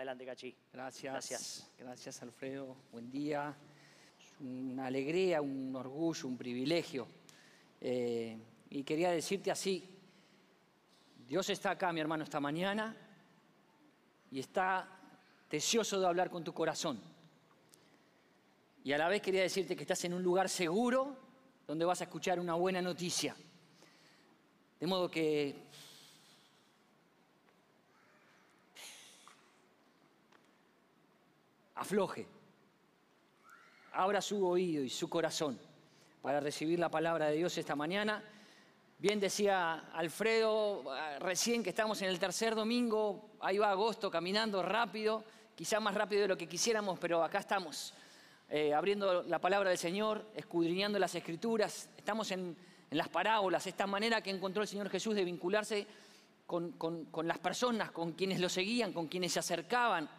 Adelante, 0.00 0.24
Cachi. 0.24 0.56
Gracias. 0.72 1.12
Gracias. 1.12 1.70
Gracias, 1.78 2.22
Alfredo. 2.22 2.74
Buen 2.90 3.10
día. 3.10 3.54
Es 4.18 4.32
una 4.40 4.86
alegría, 4.86 5.42
un 5.42 5.76
orgullo, 5.76 6.26
un 6.26 6.38
privilegio. 6.38 7.06
Eh, 7.82 8.38
y 8.70 8.82
quería 8.82 9.10
decirte 9.10 9.50
así, 9.50 9.84
Dios 11.28 11.50
está 11.50 11.72
acá, 11.72 11.92
mi 11.92 12.00
hermano, 12.00 12.24
esta 12.24 12.40
mañana 12.40 12.96
y 14.30 14.40
está 14.40 14.88
deseoso 15.50 16.00
de 16.00 16.06
hablar 16.06 16.30
con 16.30 16.44
tu 16.44 16.54
corazón. 16.54 16.98
Y 18.82 18.94
a 18.94 18.96
la 18.96 19.06
vez 19.06 19.20
quería 19.20 19.42
decirte 19.42 19.76
que 19.76 19.82
estás 19.82 20.02
en 20.06 20.14
un 20.14 20.22
lugar 20.22 20.48
seguro 20.48 21.14
donde 21.66 21.84
vas 21.84 22.00
a 22.00 22.04
escuchar 22.04 22.40
una 22.40 22.54
buena 22.54 22.80
noticia. 22.80 23.36
De 24.80 24.86
modo 24.86 25.10
que 25.10 25.66
afloje, 31.80 32.26
abra 33.92 34.20
su 34.20 34.46
oído 34.46 34.84
y 34.84 34.90
su 34.90 35.08
corazón 35.08 35.58
para 36.20 36.38
recibir 36.38 36.78
la 36.78 36.90
palabra 36.90 37.28
de 37.28 37.36
Dios 37.36 37.56
esta 37.56 37.74
mañana. 37.74 38.22
Bien 38.98 39.18
decía 39.18 39.90
Alfredo 39.94 40.84
recién 41.20 41.62
que 41.62 41.70
estamos 41.70 42.02
en 42.02 42.10
el 42.10 42.18
tercer 42.18 42.54
domingo, 42.54 43.30
ahí 43.40 43.56
va 43.56 43.70
agosto 43.70 44.10
caminando 44.10 44.62
rápido, 44.62 45.24
quizá 45.56 45.80
más 45.80 45.94
rápido 45.94 46.20
de 46.20 46.28
lo 46.28 46.36
que 46.36 46.46
quisiéramos, 46.46 46.98
pero 46.98 47.24
acá 47.24 47.38
estamos, 47.38 47.94
eh, 48.50 48.74
abriendo 48.74 49.22
la 49.22 49.38
palabra 49.38 49.70
del 49.70 49.78
Señor, 49.78 50.26
escudriñando 50.34 50.98
las 50.98 51.14
escrituras, 51.14 51.88
estamos 51.96 52.30
en, 52.30 52.56
las 52.90 53.08
parábolas, 53.08 53.66
esta 53.68 53.86
manera 53.86 54.20
que 54.20 54.30
encontró 54.30 54.62
el 54.62 54.68
Señor 54.68 54.90
Jesús 54.90 55.14
de 55.14 55.24
vincularse 55.24 55.86
con, 56.44 56.72
con 56.72 57.28
las 57.28 57.38
personas, 57.38 57.92
con 57.92 58.12
quienes 58.12 58.40
lo 58.40 58.48
seguían, 58.48 58.92
con 58.92 59.06
quienes 59.06 59.32
se 59.32 59.38
acercaban, 59.38 60.10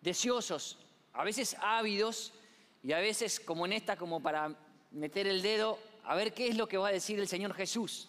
deseosos, 0.00 0.78
a 1.16 1.24
veces 1.24 1.56
ávidos 1.60 2.32
y 2.82 2.92
a 2.92 2.98
veces 2.98 3.40
como 3.40 3.64
en 3.64 3.72
esta, 3.72 3.96
como 3.96 4.20
para 4.20 4.54
meter 4.90 5.26
el 5.26 5.40
dedo 5.42 5.78
a 6.04 6.14
ver 6.14 6.32
qué 6.32 6.48
es 6.48 6.56
lo 6.56 6.68
que 6.68 6.76
va 6.76 6.88
a 6.88 6.92
decir 6.92 7.18
el 7.18 7.26
Señor 7.26 7.54
Jesús. 7.54 8.08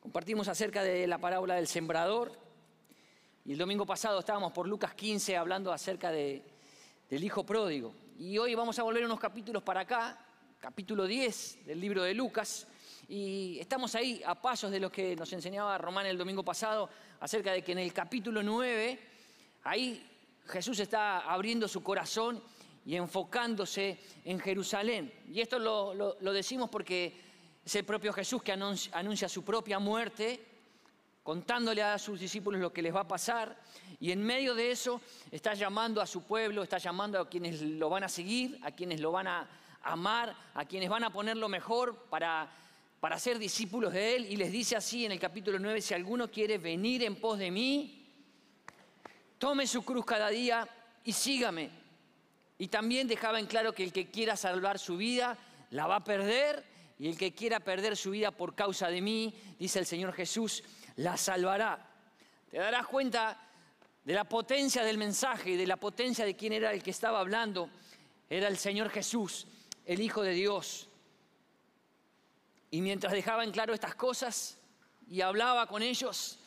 Compartimos 0.00 0.48
acerca 0.48 0.82
de 0.82 1.06
la 1.06 1.18
parábola 1.18 1.54
del 1.54 1.68
sembrador 1.68 2.32
y 3.44 3.52
el 3.52 3.58
domingo 3.58 3.86
pasado 3.86 4.18
estábamos 4.18 4.52
por 4.52 4.66
Lucas 4.66 4.94
15 4.94 5.36
hablando 5.36 5.72
acerca 5.72 6.10
de, 6.10 6.42
del 7.08 7.22
hijo 7.22 7.46
pródigo. 7.46 7.94
Y 8.18 8.36
hoy 8.38 8.54
vamos 8.54 8.78
a 8.78 8.82
volver 8.82 9.04
unos 9.04 9.20
capítulos 9.20 9.62
para 9.62 9.80
acá, 9.80 10.18
capítulo 10.60 11.06
10 11.06 11.66
del 11.66 11.80
libro 11.80 12.02
de 12.02 12.14
Lucas. 12.14 12.66
Y 13.08 13.58
estamos 13.60 13.94
ahí 13.94 14.22
a 14.26 14.34
pasos 14.34 14.72
de 14.72 14.80
lo 14.80 14.90
que 14.90 15.14
nos 15.14 15.32
enseñaba 15.32 15.78
Román 15.78 16.06
el 16.06 16.18
domingo 16.18 16.42
pasado 16.42 16.90
acerca 17.20 17.52
de 17.52 17.62
que 17.62 17.72
en 17.72 17.78
el 17.78 17.92
capítulo 17.92 18.42
9, 18.42 18.98
ahí 19.62 20.10
Jesús 20.46 20.78
está 20.78 21.20
abriendo 21.20 21.68
su 21.68 21.82
corazón 21.82 22.42
y 22.84 22.96
enfocándose 22.96 23.98
en 24.24 24.38
Jerusalén. 24.38 25.12
Y 25.32 25.40
esto 25.40 25.58
lo, 25.58 26.32
decimos 26.32 26.68
porque 26.68 27.14
es 27.64 27.74
el 27.74 27.84
propio 27.84 28.12
Jesús 28.12 28.42
que 28.42 28.52
anuncia 28.52 29.28
su 29.28 29.42
propia 29.42 29.78
muerte, 29.78 30.44
contándole 31.22 31.82
a 31.82 31.98
sus 31.98 32.20
discípulos 32.20 32.60
lo 32.60 32.72
que 32.72 32.82
les 32.82 32.94
va 32.94 33.00
a 33.00 33.08
pasar. 33.08 33.56
Y 33.98 34.10
en 34.10 34.22
medio 34.22 34.54
de 34.54 34.70
eso 34.70 35.00
está 35.30 35.54
llamando 35.54 36.02
a 36.02 36.06
su 36.06 36.24
pueblo, 36.24 36.62
está 36.62 36.76
llamando 36.76 37.18
a 37.18 37.28
quienes 37.28 37.62
lo 37.62 37.88
van 37.88 38.04
a 38.04 38.08
seguir, 38.08 38.58
a 38.62 38.70
quienes 38.70 39.00
lo 39.00 39.12
van 39.12 39.28
a 39.28 39.48
amar, 39.82 40.36
a 40.52 40.64
quienes 40.66 40.90
van 40.90 41.04
a 41.04 41.10
poner 41.10 41.38
lo 41.38 41.48
mejor 41.48 41.96
para, 42.10 42.50
para 43.00 43.18
ser 43.18 43.38
discípulos 43.38 43.94
de 43.94 44.16
Él. 44.16 44.26
Y 44.26 44.36
les 44.36 44.52
dice 44.52 44.76
así 44.76 45.06
en 45.06 45.12
el 45.12 45.18
capítulo 45.18 45.58
9, 45.58 45.80
si 45.80 45.94
alguno 45.94 46.30
quiere 46.30 46.58
venir 46.58 47.02
en 47.02 47.16
pos 47.16 47.38
de 47.38 47.50
mí, 47.50 48.03
tome 49.44 49.66
su 49.66 49.84
cruz 49.84 50.06
cada 50.06 50.30
día 50.30 50.66
y 51.04 51.12
sígame. 51.12 51.68
Y 52.56 52.68
también 52.68 53.06
dejaba 53.06 53.38
en 53.38 53.44
claro 53.44 53.74
que 53.74 53.84
el 53.84 53.92
que 53.92 54.10
quiera 54.10 54.38
salvar 54.38 54.78
su 54.78 54.96
vida, 54.96 55.36
la 55.68 55.86
va 55.86 55.96
a 55.96 56.04
perder 56.04 56.64
y 56.98 57.10
el 57.10 57.18
que 57.18 57.34
quiera 57.34 57.60
perder 57.60 57.94
su 57.94 58.12
vida 58.12 58.30
por 58.30 58.54
causa 58.54 58.88
de 58.88 59.02
mí, 59.02 59.34
dice 59.58 59.78
el 59.78 59.84
Señor 59.84 60.14
Jesús, 60.14 60.64
la 60.96 61.18
salvará. 61.18 61.90
Te 62.50 62.56
darás 62.56 62.86
cuenta 62.86 63.38
de 64.02 64.14
la 64.14 64.24
potencia 64.24 64.82
del 64.82 64.96
mensaje 64.96 65.50
y 65.50 65.56
de 65.58 65.66
la 65.66 65.76
potencia 65.76 66.24
de 66.24 66.36
quién 66.36 66.54
era 66.54 66.72
el 66.72 66.82
que 66.82 66.92
estaba 66.92 67.20
hablando. 67.20 67.68
Era 68.30 68.48
el 68.48 68.56
Señor 68.56 68.88
Jesús, 68.88 69.46
el 69.84 70.00
Hijo 70.00 70.22
de 70.22 70.32
Dios. 70.32 70.88
Y 72.70 72.80
mientras 72.80 73.12
dejaba 73.12 73.44
en 73.44 73.50
claro 73.50 73.74
estas 73.74 73.94
cosas 73.94 74.56
y 75.06 75.20
hablaba 75.20 75.66
con 75.66 75.82
ellos, 75.82 76.38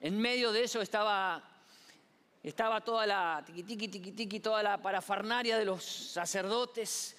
en 0.00 0.18
medio 0.18 0.52
de 0.52 0.64
eso 0.64 0.82
estaba, 0.82 1.48
estaba 2.42 2.80
toda 2.80 3.06
la 3.06 3.44
tiqui, 3.46 3.88
tiqui, 3.88 4.40
toda 4.40 4.62
la 4.62 4.82
parafarnaria 4.82 5.56
de 5.56 5.64
los 5.64 5.84
sacerdotes, 5.84 7.16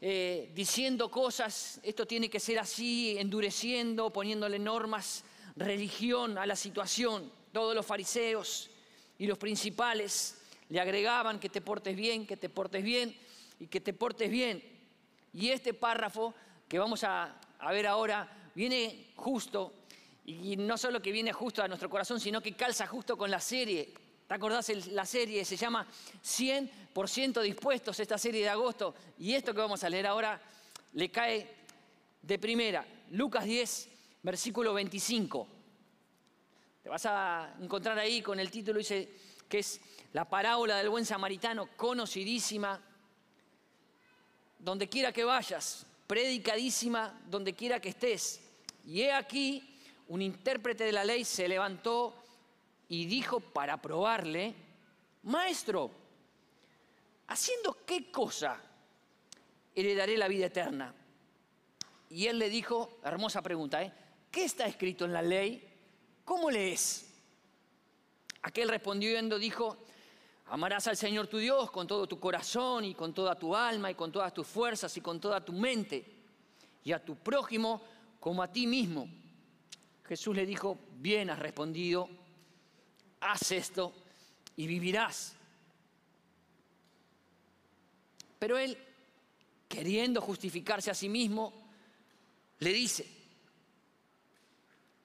eh, 0.00 0.50
diciendo 0.54 1.10
cosas, 1.10 1.80
esto 1.82 2.06
tiene 2.06 2.30
que 2.30 2.38
ser 2.38 2.58
así, 2.60 3.16
endureciendo, 3.18 4.10
poniéndole 4.10 4.58
normas, 4.58 5.24
religión 5.56 6.38
a 6.38 6.46
la 6.46 6.54
situación. 6.54 7.30
Todos 7.52 7.74
los 7.74 7.84
fariseos 7.84 8.70
y 9.18 9.26
los 9.26 9.36
principales 9.36 10.38
le 10.68 10.80
agregaban 10.80 11.40
que 11.40 11.48
te 11.48 11.60
portes 11.60 11.96
bien, 11.96 12.26
que 12.26 12.36
te 12.36 12.48
portes 12.48 12.84
bien 12.84 13.16
y 13.58 13.66
que 13.66 13.80
te 13.80 13.92
portes 13.92 14.30
bien. 14.30 14.62
Y 15.32 15.50
este 15.50 15.74
párrafo 15.74 16.34
que 16.68 16.78
vamos 16.78 17.02
a, 17.04 17.40
a 17.58 17.72
ver 17.72 17.86
ahora 17.86 18.50
viene 18.54 19.12
justo, 19.16 19.74
y 20.24 20.56
no 20.56 20.78
solo 20.78 21.02
que 21.02 21.10
viene 21.10 21.32
justo 21.32 21.64
a 21.64 21.68
nuestro 21.68 21.90
corazón, 21.90 22.20
sino 22.20 22.40
que 22.40 22.54
calza 22.54 22.86
justo 22.86 23.16
con 23.16 23.28
la 23.28 23.40
serie 23.40 23.92
¿Te 24.26 24.34
acordás? 24.34 24.68
La 24.88 25.04
serie 25.04 25.44
se 25.44 25.56
llama 25.56 25.86
100% 26.24 27.42
dispuestos, 27.42 27.98
esta 28.00 28.18
serie 28.18 28.42
de 28.42 28.48
agosto. 28.48 28.94
Y 29.18 29.34
esto 29.34 29.52
que 29.52 29.60
vamos 29.60 29.82
a 29.84 29.90
leer 29.90 30.06
ahora 30.06 30.40
le 30.94 31.10
cae 31.10 31.48
de 32.22 32.38
primera. 32.38 32.86
Lucas 33.10 33.44
10, 33.44 33.88
versículo 34.22 34.74
25. 34.74 35.46
Te 36.82 36.88
vas 36.88 37.06
a 37.06 37.54
encontrar 37.60 37.98
ahí 37.98 38.22
con 38.22 38.40
el 38.40 38.50
título, 38.50 38.78
dice 38.78 39.08
que 39.48 39.58
es 39.58 39.80
la 40.12 40.28
parábola 40.28 40.78
del 40.78 40.88
buen 40.88 41.04
samaritano, 41.04 41.68
conocidísima, 41.76 42.80
donde 44.58 44.88
quiera 44.88 45.12
que 45.12 45.24
vayas, 45.24 45.84
predicadísima, 46.06 47.20
donde 47.28 47.52
quiera 47.52 47.80
que 47.80 47.90
estés. 47.90 48.40
Y 48.86 49.02
he 49.02 49.12
aquí, 49.12 49.78
un 50.08 50.22
intérprete 50.22 50.84
de 50.84 50.92
la 50.92 51.04
ley 51.04 51.24
se 51.24 51.48
levantó 51.48 52.21
y 52.92 53.06
dijo 53.06 53.40
para 53.40 53.80
probarle, 53.80 54.54
Maestro, 55.22 55.90
¿haciendo 57.26 57.78
qué 57.86 58.10
cosa 58.10 58.60
heredaré 59.74 60.18
la 60.18 60.28
vida 60.28 60.44
eterna? 60.44 60.94
Y 62.10 62.26
él 62.26 62.38
le 62.38 62.50
dijo, 62.50 62.98
hermosa 63.02 63.40
pregunta, 63.40 63.82
¿eh? 63.82 63.90
¿qué 64.30 64.44
está 64.44 64.66
escrito 64.66 65.06
en 65.06 65.14
la 65.14 65.22
ley? 65.22 65.66
¿Cómo 66.22 66.50
lees? 66.50 67.10
Aquel 68.42 68.68
respondiendo 68.68 69.38
dijo, 69.38 69.78
amarás 70.48 70.86
al 70.86 70.98
Señor 70.98 71.28
tu 71.28 71.38
Dios 71.38 71.70
con 71.70 71.86
todo 71.86 72.06
tu 72.06 72.20
corazón 72.20 72.84
y 72.84 72.94
con 72.94 73.14
toda 73.14 73.38
tu 73.38 73.56
alma 73.56 73.90
y 73.90 73.94
con 73.94 74.12
todas 74.12 74.34
tus 74.34 74.46
fuerzas 74.46 74.94
y 74.98 75.00
con 75.00 75.18
toda 75.18 75.42
tu 75.42 75.54
mente 75.54 76.04
y 76.84 76.92
a 76.92 77.02
tu 77.02 77.16
prójimo 77.16 77.80
como 78.20 78.42
a 78.42 78.52
ti 78.52 78.66
mismo. 78.66 79.08
Jesús 80.04 80.36
le 80.36 80.44
dijo, 80.44 80.78
bien 80.98 81.30
has 81.30 81.38
respondido, 81.38 82.10
haz 83.22 83.52
esto 83.52 83.92
y 84.56 84.66
vivirás. 84.66 85.34
Pero 88.38 88.58
él, 88.58 88.76
queriendo 89.68 90.20
justificarse 90.20 90.90
a 90.90 90.94
sí 90.94 91.08
mismo, 91.08 91.52
le 92.58 92.72
dice, 92.72 93.06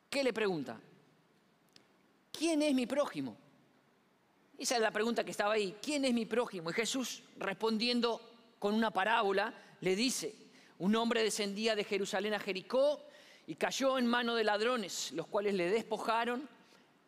¿qué 0.09 0.23
le 0.23 0.33
pregunta? 0.33 0.79
¿Quién 2.31 2.61
es 2.61 2.73
mi 2.73 2.85
prójimo? 2.85 3.37
Esa 4.57 4.75
es 4.75 4.81
la 4.81 4.91
pregunta 4.91 5.23
que 5.23 5.31
estaba 5.31 5.53
ahí. 5.53 5.77
¿Quién 5.81 6.05
es 6.05 6.13
mi 6.13 6.25
prójimo? 6.25 6.71
Y 6.71 6.73
Jesús, 6.73 7.23
respondiendo 7.37 8.21
con 8.57 8.73
una 8.73 8.91
parábola, 8.91 9.53
le 9.81 9.95
dice, 9.95 10.33
un 10.79 10.95
hombre 10.95 11.21
descendía 11.21 11.75
de 11.75 11.83
Jerusalén 11.83 12.33
a 12.33 12.39
Jericó 12.39 13.01
y 13.45 13.55
cayó 13.55 13.97
en 13.97 14.07
mano 14.07 14.35
de 14.35 14.43
ladrones, 14.43 15.11
los 15.13 15.27
cuales 15.27 15.53
le 15.53 15.69
despojaron 15.69 16.49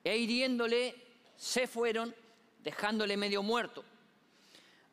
e 0.03 0.17
hiriéndole 0.17 1.08
se 1.39 1.67
fueron 1.67 2.13
dejándole 2.61 3.15
medio 3.15 3.41
muerto. 3.41 3.85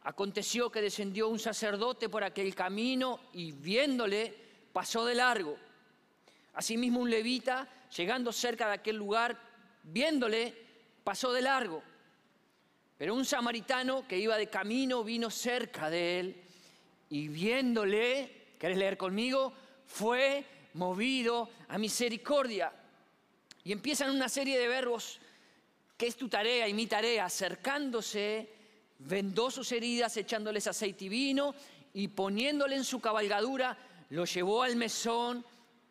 Aconteció 0.04 0.70
que 0.70 0.80
descendió 0.80 1.28
un 1.28 1.40
sacerdote 1.40 2.08
por 2.08 2.22
aquel 2.22 2.54
camino 2.54 3.18
y 3.32 3.50
viéndole 3.50 4.32
pasó 4.72 5.04
de 5.04 5.16
largo. 5.16 5.58
Asimismo 6.54 7.00
un 7.00 7.10
levita, 7.10 7.68
llegando 7.94 8.32
cerca 8.32 8.68
de 8.68 8.74
aquel 8.74 8.94
lugar, 8.94 9.36
viéndole, 9.82 10.54
pasó 11.02 11.32
de 11.32 11.42
largo. 11.42 11.82
Pero 12.96 13.14
un 13.14 13.24
samaritano 13.24 14.06
que 14.06 14.16
iba 14.16 14.36
de 14.36 14.48
camino 14.48 15.02
vino 15.02 15.30
cerca 15.30 15.90
de 15.90 16.20
él 16.20 16.42
y 17.10 17.26
viéndole, 17.26 18.54
¿querés 18.60 18.78
leer 18.78 18.96
conmigo? 18.96 19.52
Fue 19.84 20.44
movido 20.74 21.50
a 21.68 21.76
misericordia. 21.76 22.72
Y 23.64 23.72
empiezan 23.72 24.12
una 24.12 24.28
serie 24.28 24.60
de 24.60 24.68
verbos 24.68 25.18
¿Qué 25.96 26.06
es 26.06 26.16
tu 26.16 26.28
tarea 26.28 26.68
y 26.68 26.74
mi 26.74 26.86
tarea? 26.86 27.24
Acercándose, 27.24 28.50
vendó 28.98 29.50
sus 29.50 29.72
heridas, 29.72 30.16
echándoles 30.16 30.66
aceite 30.66 31.06
y 31.06 31.08
vino 31.08 31.54
y 31.94 32.08
poniéndole 32.08 32.76
en 32.76 32.84
su 32.84 33.00
cabalgadura, 33.00 33.78
lo 34.10 34.26
llevó 34.26 34.62
al 34.62 34.76
mesón 34.76 35.44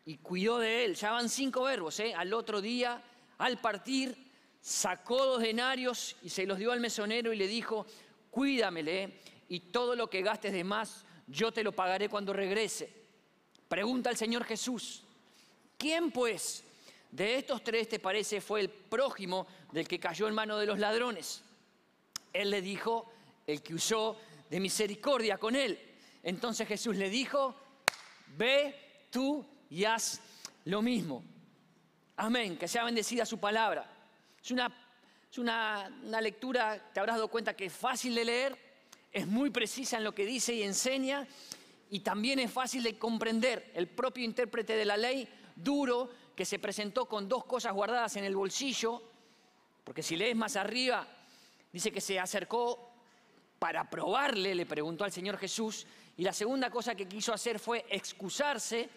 y 0.04 0.18
cuidó 0.18 0.58
de 0.58 0.84
él. 0.84 0.94
Ya 0.94 1.10
van 1.10 1.28
cinco 1.28 1.64
verbos, 1.64 1.98
¿eh? 1.98 2.14
Al 2.14 2.32
otro 2.32 2.60
día, 2.60 3.02
al 3.38 3.60
partir, 3.60 4.16
sacó 4.60 5.24
dos 5.24 5.42
denarios 5.42 6.16
y 6.22 6.28
se 6.28 6.46
los 6.46 6.58
dio 6.58 6.70
al 6.70 6.80
mesonero 6.80 7.32
y 7.32 7.36
le 7.36 7.48
dijo, 7.48 7.86
cuídamele 8.30 9.20
y 9.48 9.60
todo 9.60 9.96
lo 9.96 10.08
que 10.08 10.22
gastes 10.22 10.52
de 10.52 10.62
más, 10.62 11.04
yo 11.26 11.50
te 11.50 11.64
lo 11.64 11.72
pagaré 11.72 12.08
cuando 12.08 12.32
regrese. 12.32 12.92
Pregunta 13.68 14.10
al 14.10 14.16
Señor 14.16 14.44
Jesús, 14.44 15.02
¿quién 15.76 16.12
pues 16.12 16.62
de 17.10 17.36
estos 17.36 17.62
tres 17.62 17.88
te 17.88 17.98
parece 17.98 18.40
fue 18.40 18.60
el 18.60 18.68
prójimo 18.68 19.46
del 19.72 19.88
que 19.88 19.98
cayó 19.98 20.28
en 20.28 20.34
mano 20.34 20.58
de 20.58 20.66
los 20.66 20.78
ladrones? 20.78 21.42
Él 22.32 22.50
le 22.50 22.60
dijo, 22.60 23.10
el 23.46 23.62
que 23.62 23.74
usó 23.74 24.18
de 24.50 24.60
misericordia 24.60 25.38
con 25.38 25.56
él. 25.56 25.78
Entonces 26.22 26.66
Jesús 26.66 26.96
le 26.96 27.08
dijo, 27.08 27.54
ve 28.36 28.74
tú 29.10 29.46
y 29.70 29.84
haz 29.84 30.20
lo 30.64 30.82
mismo. 30.82 31.22
Amén, 32.16 32.56
que 32.58 32.68
sea 32.68 32.84
bendecida 32.84 33.24
su 33.24 33.38
palabra. 33.38 33.88
Es 34.42 34.50
una, 34.50 34.72
es 35.30 35.38
una, 35.38 35.90
una 36.04 36.20
lectura, 36.20 36.90
te 36.92 37.00
habrás 37.00 37.16
dado 37.16 37.28
cuenta 37.28 37.54
que 37.54 37.66
es 37.66 37.72
fácil 37.72 38.14
de 38.14 38.24
leer, 38.24 38.56
es 39.12 39.26
muy 39.26 39.50
precisa 39.50 39.98
en 39.98 40.04
lo 40.04 40.14
que 40.14 40.26
dice 40.26 40.54
y 40.54 40.62
enseña, 40.62 41.26
y 41.90 42.00
también 42.00 42.38
es 42.38 42.50
fácil 42.50 42.82
de 42.82 42.98
comprender. 42.98 43.70
El 43.74 43.86
propio 43.86 44.24
intérprete 44.24 44.74
de 44.76 44.84
la 44.84 44.96
ley, 44.96 45.28
duro, 45.54 46.10
que 46.36 46.44
se 46.44 46.58
presentó 46.58 47.06
con 47.06 47.28
dos 47.28 47.46
cosas 47.46 47.72
guardadas 47.72 48.14
en 48.16 48.24
el 48.24 48.36
bolsillo, 48.36 49.02
porque 49.82 50.02
si 50.02 50.16
lees 50.16 50.36
más 50.36 50.54
arriba, 50.56 51.08
dice 51.72 51.90
que 51.90 52.00
se 52.00 52.20
acercó 52.20 52.90
para 53.58 53.88
probarle, 53.88 54.54
le 54.54 54.66
preguntó 54.66 55.04
al 55.04 55.12
Señor 55.12 55.38
Jesús, 55.38 55.86
y 56.18 56.22
la 56.22 56.34
segunda 56.34 56.70
cosa 56.70 56.94
que 56.94 57.08
quiso 57.08 57.32
hacer 57.32 57.58
fue 57.58 57.86
excusarse, 57.88 58.88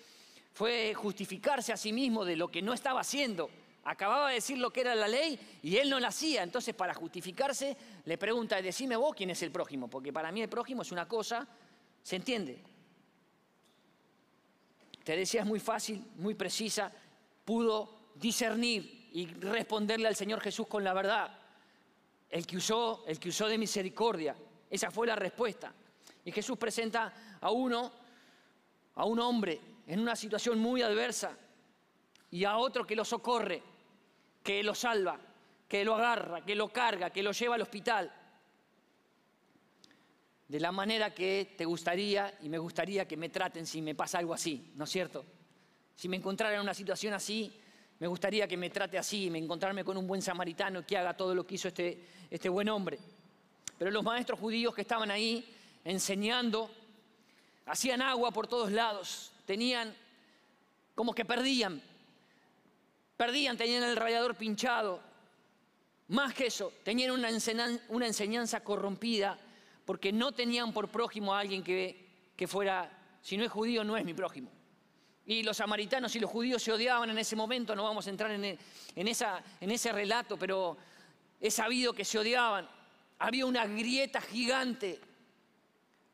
fue 0.53 0.93
justificarse 0.93 1.71
a 1.71 1.77
sí 1.77 1.93
mismo 1.93 2.25
de 2.25 2.35
lo 2.35 2.49
que 2.49 2.61
no 2.61 2.73
estaba 2.73 3.01
haciendo. 3.01 3.49
Acababa 3.85 4.29
de 4.29 4.35
decir 4.35 4.57
lo 4.57 4.71
que 4.71 4.81
era 4.81 4.93
la 4.93 5.07
ley 5.07 5.39
y 5.63 5.77
él 5.77 5.89
no 5.89 5.99
la 5.99 6.09
hacía. 6.09 6.43
Entonces, 6.43 6.75
para 6.75 6.93
justificarse, 6.93 7.77
le 8.03 8.17
pregunta, 8.17 8.61
decime 8.61 8.97
vos 8.97 9.15
quién 9.15 9.29
es 9.29 9.41
el 9.41 9.51
prójimo, 9.51 9.87
porque 9.87 10.11
para 10.11 10.31
mí 10.31 10.41
el 10.41 10.49
prójimo 10.49 10.81
es 10.81 10.91
una 10.91 11.07
cosa, 11.07 11.47
¿se 12.03 12.17
entiende? 12.17 12.61
Te 15.03 15.15
decía, 15.15 15.41
es 15.41 15.47
muy 15.47 15.59
fácil, 15.59 16.05
muy 16.17 16.35
precisa, 16.35 16.91
pudo 17.49 18.11
discernir 18.13 19.09
y 19.11 19.25
responderle 19.25 20.07
al 20.07 20.15
Señor 20.15 20.39
Jesús 20.39 20.67
con 20.67 20.83
la 20.83 20.93
verdad 20.93 21.35
el 22.29 22.45
que 22.45 22.57
usó, 22.57 23.03
el 23.07 23.19
que 23.19 23.29
usó 23.29 23.47
de 23.47 23.57
misericordia. 23.57 24.35
Esa 24.69 24.91
fue 24.91 25.07
la 25.07 25.15
respuesta. 25.15 25.73
Y 26.25 26.31
Jesús 26.31 26.59
presenta 26.59 27.39
a 27.41 27.49
uno, 27.49 27.91
a 28.93 29.03
un 29.03 29.19
hombre 29.19 29.59
en 29.87 29.99
una 29.99 30.15
situación 30.15 30.59
muy 30.59 30.83
adversa 30.83 31.35
y 32.29 32.43
a 32.43 32.55
otro 32.55 32.85
que 32.85 32.95
lo 32.95 33.03
socorre, 33.03 33.63
que 34.43 34.61
lo 34.61 34.75
salva, 34.75 35.19
que 35.67 35.83
lo 35.83 35.95
agarra, 35.95 36.45
que 36.45 36.53
lo 36.53 36.67
carga, 36.67 37.09
que 37.09 37.23
lo 37.23 37.31
lleva 37.31 37.55
al 37.55 37.63
hospital. 37.63 38.13
De 40.47 40.59
la 40.59 40.71
manera 40.71 41.15
que 41.15 41.55
te 41.57 41.65
gustaría 41.65 42.37
y 42.43 42.49
me 42.49 42.59
gustaría 42.59 43.07
que 43.07 43.17
me 43.17 43.29
traten 43.29 43.65
si 43.65 43.81
me 43.81 43.95
pasa 43.95 44.19
algo 44.19 44.35
así, 44.35 44.71
¿no 44.75 44.83
es 44.83 44.91
cierto? 44.91 45.25
Si 45.99 46.07
me 46.07 46.15
encontrara 46.15 46.55
en 46.55 46.61
una 46.61 46.73
situación 46.73 47.13
así, 47.13 47.51
me 47.99 48.07
gustaría 48.07 48.47
que 48.47 48.55
me 48.55 48.69
trate 48.69 48.97
así, 48.97 49.29
me 49.29 49.37
encontrarme 49.37 49.83
con 49.83 49.97
un 49.97 50.07
buen 50.07 50.21
samaritano 50.21 50.87
que 50.87 50.95
haga 50.95 51.13
todo 51.13 51.35
lo 51.35 51.45
que 51.45 51.55
hizo 51.55 51.67
este, 51.67 52.01
este 52.31 52.47
buen 52.47 52.69
hombre. 52.69 52.97
Pero 53.77 53.91
los 53.91 54.01
maestros 54.01 54.39
judíos 54.39 54.73
que 54.73 54.83
estaban 54.83 55.11
ahí 55.11 55.43
enseñando, 55.83 56.71
hacían 57.65 58.01
agua 58.01 58.31
por 58.31 58.47
todos 58.47 58.71
lados, 58.71 59.33
tenían 59.45 59.93
como 60.95 61.13
que 61.13 61.25
perdían, 61.25 61.81
perdían, 63.17 63.57
tenían 63.57 63.83
el 63.83 63.97
radiador 63.97 64.35
pinchado. 64.35 65.01
Más 66.07 66.33
que 66.33 66.47
eso, 66.47 66.71
tenían 66.81 67.11
una 67.11 67.27
enseñanza, 67.27 67.83
una 67.89 68.07
enseñanza 68.07 68.63
corrompida 68.63 69.37
porque 69.83 70.13
no 70.13 70.31
tenían 70.31 70.71
por 70.71 70.87
prójimo 70.87 71.35
a 71.35 71.41
alguien 71.41 71.61
que, 71.61 72.31
que 72.37 72.47
fuera, 72.47 72.89
si 73.21 73.35
no 73.35 73.43
es 73.43 73.51
judío, 73.51 73.83
no 73.83 73.97
es 73.97 74.05
mi 74.05 74.13
prójimo 74.13 74.58
y 75.29 75.43
los 75.43 75.57
samaritanos 75.57 76.15
y 76.15 76.19
los 76.19 76.31
judíos 76.31 76.63
se 76.63 76.71
odiaban 76.71 77.07
en 77.11 77.19
ese 77.19 77.35
momento, 77.35 77.75
no 77.75 77.83
vamos 77.83 78.07
a 78.07 78.09
entrar 78.09 78.31
en, 78.31 78.57
esa, 78.95 79.43
en 79.61 79.69
ese 79.69 79.91
relato, 79.91 80.37
pero 80.37 80.75
he 81.39 81.51
sabido 81.51 81.93
que 81.93 82.03
se 82.03 82.17
odiaban. 82.17 82.67
Había 83.19 83.45
una 83.45 83.67
grieta 83.67 84.21
gigante. 84.21 84.99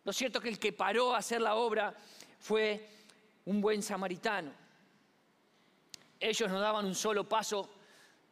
Lo 0.04 0.12
cierto 0.12 0.40
es 0.40 0.44
que 0.44 0.50
el 0.50 0.60
que 0.60 0.74
paró 0.74 1.16
a 1.16 1.20
hacer 1.20 1.40
la 1.40 1.56
obra 1.56 1.96
fue 2.42 2.90
un 3.46 3.62
buen 3.62 3.82
samaritano. 3.82 4.52
Ellos 6.20 6.52
no 6.52 6.60
daban 6.60 6.86
un 6.86 6.94
solo 6.94 7.24
paso. 7.24 7.70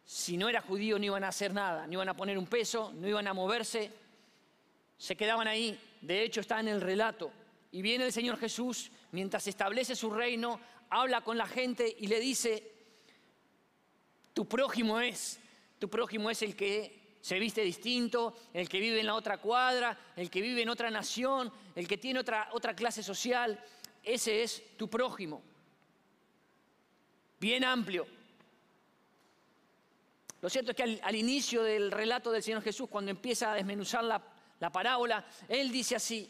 Si 0.03 0.35
no 0.35 0.49
era 0.49 0.59
judío 0.59 0.99
no 0.99 1.05
iban 1.05 1.23
a 1.23 1.29
hacer 1.29 1.53
nada, 1.53 1.87
no 1.87 1.93
iban 1.93 2.09
a 2.09 2.13
poner 2.13 2.37
un 2.37 2.47
peso, 2.47 2.91
no 2.93 3.07
iban 3.07 3.25
a 3.25 3.33
moverse. 3.33 3.89
Se 4.97 5.15
quedaban 5.15 5.47
ahí. 5.47 5.79
De 6.01 6.23
hecho 6.23 6.41
está 6.41 6.59
en 6.59 6.67
el 6.67 6.81
relato. 6.81 7.31
Y 7.73 7.81
viene 7.81 8.05
el 8.05 8.13
Señor 8.13 8.37
Jesús 8.37 8.91
mientras 9.11 9.47
establece 9.47 9.95
su 9.95 10.11
reino, 10.11 10.59
habla 10.91 11.21
con 11.21 11.39
la 11.39 11.47
gente 11.47 11.93
y 11.99 12.05
le 12.05 12.19
dice, 12.19 12.71
tu 14.31 14.47
prójimo 14.47 14.99
es, 14.99 15.39
tu 15.79 15.89
prójimo 15.89 16.29
es 16.29 16.43
el 16.43 16.55
que 16.55 17.17
se 17.19 17.39
viste 17.39 17.61
distinto, 17.61 18.35
el 18.53 18.69
que 18.69 18.79
vive 18.79 18.99
en 18.99 19.07
la 19.07 19.15
otra 19.15 19.39
cuadra, 19.39 19.97
el 20.15 20.29
que 20.29 20.41
vive 20.41 20.61
en 20.61 20.69
otra 20.69 20.91
nación, 20.91 21.51
el 21.75 21.87
que 21.87 21.97
tiene 21.97 22.19
otra, 22.19 22.47
otra 22.51 22.75
clase 22.75 23.01
social, 23.01 23.59
ese 24.03 24.43
es 24.43 24.77
tu 24.77 24.87
prójimo. 24.87 25.41
Bien 27.39 27.63
amplio. 27.63 28.05
Lo 30.41 30.49
cierto 30.49 30.71
es 30.71 30.77
que 30.77 30.99
al, 31.01 31.15
inicio 31.15 31.63
del 31.63 31.89
relato 31.89 32.31
del 32.31 32.43
Señor 32.43 32.61
Jesús, 32.61 32.87
cuando 32.87 33.09
empieza 33.09 33.51
a 33.51 33.55
desmenuzar 33.55 34.03
la, 34.03 34.21
la 34.59 34.71
parábola, 34.71 35.25
Él 35.47 35.71
dice 35.71 35.95
así, 35.95 36.29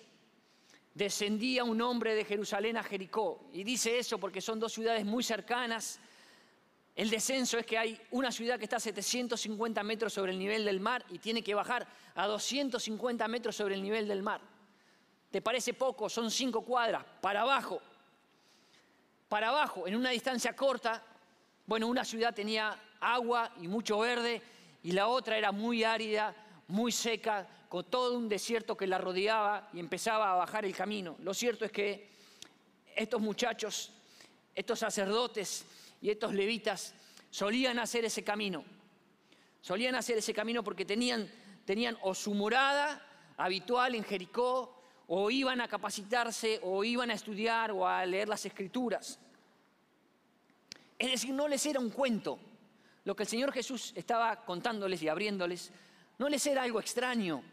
descendía 0.94 1.64
un 1.64 1.82
hombre 1.82 2.16
de 2.16 2.26
Jerusalén 2.26 2.78
a 2.78 2.84
Jericó. 2.84 3.46
Y 3.52 3.64
dice 3.64 3.98
eso 3.98 4.18
porque 4.18 4.42
son 4.42 4.60
dos 4.60 4.74
ciudades 4.74 5.06
muy 5.06 5.24
cercanas. 5.24 6.00
El 6.96 7.10
descenso 7.10 7.58
es 7.58 7.66
que 7.66 7.78
hay 7.78 8.00
una 8.12 8.32
ciudad 8.32 8.58
que 8.58 8.66
está 8.66 8.78
a 8.78 8.80
750 8.80 9.82
metros 9.84 10.14
sobre 10.14 10.32
el 10.32 10.40
nivel 10.40 10.64
del 10.64 10.80
mar 10.80 11.04
y 11.10 11.18
tiene 11.18 11.44
que 11.44 11.56
bajar 11.56 11.88
a 12.14 12.28
250 12.28 13.28
metros 13.28 13.56
sobre 13.56 13.76
el 13.76 13.82
nivel 13.82 14.08
del 14.08 14.22
mar. 14.22 14.42
¿Te 15.32 15.42
parece 15.42 15.74
poco? 15.74 16.10
Son 16.10 16.30
cinco 16.30 16.62
cuadras. 16.62 17.04
Para 17.20 17.42
abajo. 17.42 17.82
Para 19.28 19.50
abajo, 19.50 19.88
en 19.88 19.96
una 19.96 20.12
distancia 20.12 20.56
corta, 20.56 21.04
bueno, 21.66 21.88
una 21.88 22.06
ciudad 22.06 22.36
tenía 22.36 22.78
agua 23.00 23.52
y 23.60 23.68
mucho 23.68 23.98
verde 23.98 24.44
y 24.84 24.92
la 24.92 25.08
otra 25.08 25.38
era 25.38 25.52
muy 25.52 25.84
árida, 25.84 26.36
muy 26.68 26.92
seca, 26.92 27.48
con 27.70 27.86
todo 27.86 28.18
un 28.18 28.30
desierto 28.30 28.78
que 28.78 28.88
la 28.88 28.98
rodeaba 28.98 29.70
y 29.74 29.80
empezaba 29.80 30.32
a 30.32 30.36
bajar 30.36 30.66
el 30.66 30.76
camino. 30.76 31.16
Lo 31.20 31.34
cierto 31.34 31.66
es 31.66 31.72
que 31.72 32.10
estos 32.96 33.20
muchachos, 33.20 33.92
estos 34.54 34.80
sacerdotes 34.80 35.66
y 36.02 36.10
estos 36.10 36.34
levitas 36.34 36.94
solían 37.30 37.80
hacer 37.80 38.06
ese 38.06 38.24
camino. 38.24 38.64
Solían 39.62 39.96
hacer 39.96 40.18
ese 40.18 40.34
camino 40.34 40.64
porque 40.64 40.86
tenían, 40.86 41.30
tenían 41.66 41.98
o 42.02 42.14
su 42.14 42.34
morada 42.34 43.02
habitual 43.38 43.96
en 43.96 44.04
Jericó, 44.04 44.80
o 45.08 45.30
iban 45.30 45.62
a 45.62 45.68
capacitarse, 45.68 46.60
o 46.64 46.84
iban 46.84 47.12
a 47.12 47.14
estudiar, 47.14 47.72
o 47.72 47.88
a 47.88 48.06
leer 48.06 48.28
las 48.30 48.46
escrituras. 48.46 49.20
Es 50.98 51.12
decir, 51.12 51.34
no 51.34 51.48
les 51.48 51.66
era 51.66 51.80
un 51.80 51.90
cuento. 51.90 52.40
Lo 53.04 53.16
que 53.16 53.24
el 53.24 53.30
Señor 53.30 53.52
Jesús 53.52 53.92
estaba 53.96 54.46
contándoles 54.46 55.02
y 55.02 55.10
abriéndoles, 55.10 55.72
no 56.18 56.30
les 56.30 56.46
era 56.48 56.64
algo 56.64 56.80
extraño. 56.80 57.44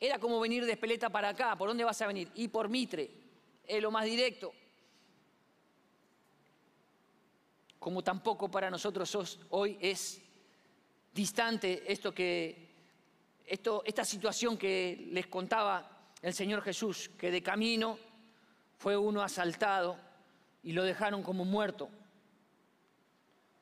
Era 0.00 0.18
como 0.18 0.38
venir 0.38 0.64
de 0.64 0.72
Espeleta 0.72 1.08
para 1.08 1.30
acá. 1.30 1.56
¿Por 1.56 1.68
dónde 1.68 1.84
vas 1.84 2.00
a 2.02 2.06
venir? 2.06 2.30
Y 2.34 2.48
por 2.48 2.68
Mitre. 2.68 3.10
Es 3.66 3.82
lo 3.82 3.90
más 3.90 4.04
directo. 4.04 4.52
Como 7.78 8.02
tampoco 8.02 8.50
para 8.50 8.70
nosotros 8.70 9.38
hoy 9.50 9.78
es 9.80 10.20
distante 11.12 11.90
esto 11.90 12.14
que, 12.14 12.68
esto, 13.46 13.82
esta 13.84 14.04
situación 14.04 14.56
que 14.56 15.08
les 15.10 15.26
contaba 15.26 16.12
el 16.22 16.34
Señor 16.34 16.62
Jesús, 16.62 17.10
que 17.18 17.30
de 17.30 17.42
camino 17.42 17.98
fue 18.76 18.96
uno 18.96 19.22
asaltado 19.22 19.96
y 20.62 20.72
lo 20.72 20.84
dejaron 20.84 21.22
como 21.22 21.44
muerto. 21.44 21.88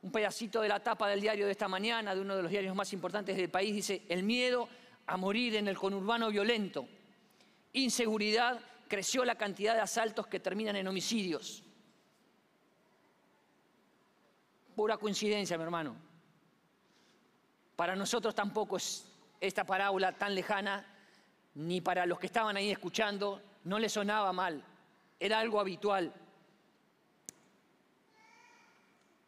Un 0.06 0.12
pedacito 0.12 0.60
de 0.60 0.68
la 0.68 0.78
tapa 0.78 1.08
del 1.08 1.20
diario 1.20 1.46
de 1.46 1.50
esta 1.50 1.66
mañana, 1.66 2.14
de 2.14 2.20
uno 2.20 2.36
de 2.36 2.42
los 2.42 2.52
diarios 2.52 2.76
más 2.76 2.92
importantes 2.92 3.36
del 3.36 3.50
país, 3.50 3.74
dice, 3.74 4.02
el 4.08 4.22
miedo 4.22 4.68
a 5.04 5.16
morir 5.16 5.56
en 5.56 5.66
el 5.66 5.76
conurbano 5.76 6.30
violento. 6.30 6.86
Inseguridad, 7.72 8.60
creció 8.86 9.24
la 9.24 9.34
cantidad 9.34 9.74
de 9.74 9.80
asaltos 9.80 10.28
que 10.28 10.38
terminan 10.38 10.76
en 10.76 10.86
homicidios. 10.86 11.64
Pura 14.76 14.96
coincidencia, 14.96 15.58
mi 15.58 15.64
hermano. 15.64 15.96
Para 17.74 17.96
nosotros 17.96 18.32
tampoco 18.32 18.76
es 18.76 19.08
esta 19.40 19.64
parábola 19.64 20.12
tan 20.12 20.36
lejana, 20.36 20.86
ni 21.56 21.80
para 21.80 22.06
los 22.06 22.20
que 22.20 22.26
estaban 22.26 22.56
ahí 22.56 22.70
escuchando, 22.70 23.42
no 23.64 23.80
le 23.80 23.88
sonaba 23.88 24.32
mal, 24.32 24.62
era 25.18 25.40
algo 25.40 25.58
habitual. 25.58 26.14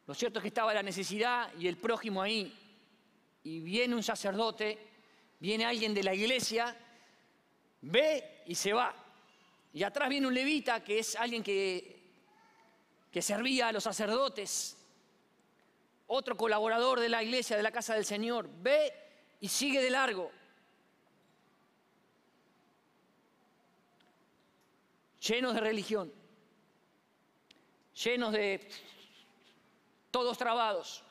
Lo 0.09 0.15
cierto 0.15 0.39
es 0.39 0.41
que 0.41 0.47
estaba 0.47 0.73
la 0.73 0.81
necesidad 0.81 1.53
y 1.59 1.67
el 1.67 1.77
prójimo 1.77 2.19
ahí, 2.19 2.51
y 3.43 3.59
viene 3.59 3.93
un 3.93 4.01
sacerdote, 4.01 4.75
viene 5.39 5.65
alguien 5.65 5.93
de 5.93 6.01
la 6.01 6.15
iglesia, 6.15 6.75
ve 7.81 8.41
y 8.47 8.55
se 8.55 8.73
va. 8.73 8.91
Y 9.71 9.83
atrás 9.83 10.09
viene 10.09 10.25
un 10.25 10.33
levita, 10.33 10.83
que 10.83 10.97
es 10.97 11.15
alguien 11.15 11.43
que, 11.43 12.01
que 13.11 13.21
servía 13.21 13.67
a 13.67 13.71
los 13.71 13.83
sacerdotes, 13.83 14.77
otro 16.07 16.35
colaborador 16.35 16.99
de 16.99 17.09
la 17.09 17.21
iglesia, 17.21 17.55
de 17.55 17.61
la 17.61 17.71
casa 17.71 17.93
del 17.93 18.03
Señor, 18.03 18.49
ve 18.63 18.91
y 19.41 19.47
sigue 19.47 19.79
de 19.79 19.91
largo. 19.91 20.31
Llenos 25.21 25.53
de 25.53 25.59
religión, 25.59 26.11
llenos 27.93 28.31
de 28.33 28.67
todos 30.11 30.37
trabados, 30.37 31.03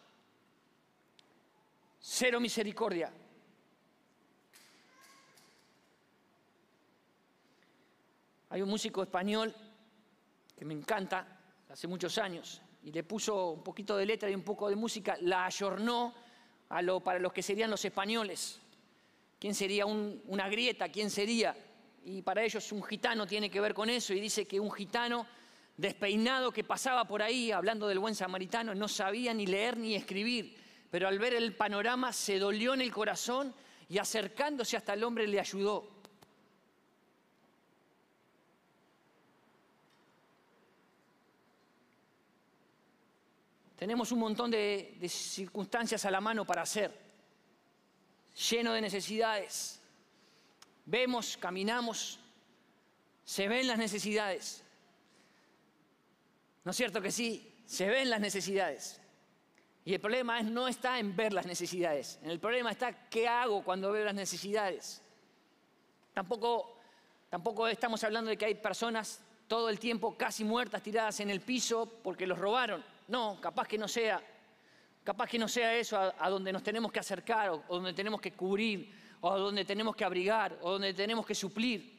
cero 2.00 2.40
misericordia. 2.40 3.12
Hay 8.50 8.62
un 8.62 8.69
músico 8.69 9.02
español 9.02 9.55
que 10.57 10.64
me 10.64 10.75
encanta, 10.75 11.38
hace 11.69 11.87
muchos 11.87 12.17
años, 12.19 12.62
y 12.83 12.90
le 12.90 13.05
puso 13.05 13.50
un 13.50 13.62
poquito 13.62 13.97
de 13.97 14.07
letra 14.07 14.31
y 14.31 14.35
un 14.35 14.43
poco 14.43 14.69
de 14.69 14.76
música, 14.76 15.17
la 15.21 15.45
ayornó 15.45 16.14
a 16.71 16.83
lo, 16.83 17.00
para 17.00 17.19
los 17.19 17.33
que 17.33 17.43
serían 17.43 17.71
los 17.71 17.85
españoles. 17.85 18.61
¿Quién 19.38 19.55
sería 19.55 19.87
una 19.87 20.49
grieta? 20.49 20.88
¿Quién 20.88 21.11
sería? 21.11 21.57
Y 22.05 22.23
para 22.23 22.43
ellos 22.43 22.73
un 22.73 22.83
gitano 22.83 23.26
tiene 23.26 23.50
que 23.50 23.61
ver 23.61 23.75
con 23.75 23.90
eso 23.90 24.12
y 24.14 24.21
dice 24.21 24.47
que 24.47 24.59
un 24.59 24.73
gitano 24.73 25.26
despeinado 25.78 26.50
que 26.50 26.64
pasaba 26.64 27.06
por 27.06 27.23
ahí, 27.23 27.52
hablando 27.52 27.87
del 27.87 28.00
buen 28.00 28.14
samaritano, 28.14 28.75
no 28.75 28.88
sabía 28.88 29.32
ni 29.32 29.47
leer 29.47 29.78
ni 29.78 29.94
escribir, 29.94 30.56
pero 30.90 31.06
al 31.06 31.18
ver 31.18 31.35
el 31.35 31.54
panorama 31.54 32.12
se 32.12 32.38
dolió 32.38 32.75
en 32.75 32.82
el 32.82 32.92
corazón 32.92 33.54
y 33.88 33.99
acercándose 33.99 34.76
hasta 34.76 34.94
el 34.94 35.04
hombre 35.04 35.26
le 35.26 35.38
ayudó. 35.38 35.99
Tenemos 43.76 44.11
un 44.11 44.18
montón 44.18 44.50
de, 44.50 44.99
circunstancias 45.08 46.04
a 46.04 46.11
la 46.11 46.20
mano 46.20 46.44
para 46.44 46.62
hacer, 46.62 46.92
lleno 48.50 48.73
de 48.73 48.80
necesidades. 48.80 49.80
Vemos, 50.85 51.37
caminamos, 51.37 52.18
se 53.25 53.47
ven 53.47 53.68
las 53.68 53.78
necesidades. 53.78 54.64
¿No 56.65 56.71
es 56.71 56.77
cierto 56.77 57.00
que 57.00 57.11
sí? 57.11 57.62
Se 57.67 57.88
ven 57.88 58.11
las 58.11 58.21
necesidades. 58.21 59.00
Y 59.85 59.95
el 59.95 60.00
problema 60.00 60.41
es, 60.41 60.45
no 60.45 60.69
está 60.69 60.99
en 60.99 61.17
ver 61.17 61.33
las 61.33 61.47
necesidades. 61.47 62.19
El 62.23 62.38
problema 62.41 62.71
está 62.71 63.09
qué 63.09 63.27
hago 63.27 63.65
cuando 63.65 63.91
veo 63.91 64.05
las 64.05 64.15
necesidades. 64.15 65.03
Tampoco, 66.12 66.79
tampoco 67.31 67.69
estamos 67.69 68.03
hablando 68.05 68.29
de 68.29 68.37
que 68.37 68.45
hay 68.45 68.55
personas 68.55 69.23
todo 69.49 69.71
el 69.71 69.79
tiempo 69.79 70.17
casi 70.17 70.45
muertas 70.45 70.83
tiradas 70.83 71.21
en 71.21 71.31
el 71.31 71.41
piso 71.41 72.00
porque 72.03 72.27
los 72.27 72.38
robaron. 72.38 72.85
No, 73.09 73.41
capaz 73.41 73.67
que 73.67 73.79
no 73.79 73.88
sea, 73.88 74.23
capaz 75.03 75.27
que 75.27 75.38
no 75.38 75.49
sea 75.49 75.75
eso 75.75 75.97
a, 75.97 76.29
donde 76.29 76.53
nos 76.53 76.62
tenemos 76.62 76.93
que 76.93 77.00
acercar 77.00 77.49
o, 77.49 77.65
donde 77.67 77.95
tenemos 77.95 78.21
que 78.21 78.33
cubrir 78.33 78.93
o 79.23 79.38
donde 79.38 79.65
tenemos 79.65 79.97
que 79.97 80.05
abrigar 80.05 80.59
o 80.61 80.73
donde 80.73 80.93
tenemos 80.93 81.25
que 81.25 81.35
suplir. 81.35 81.98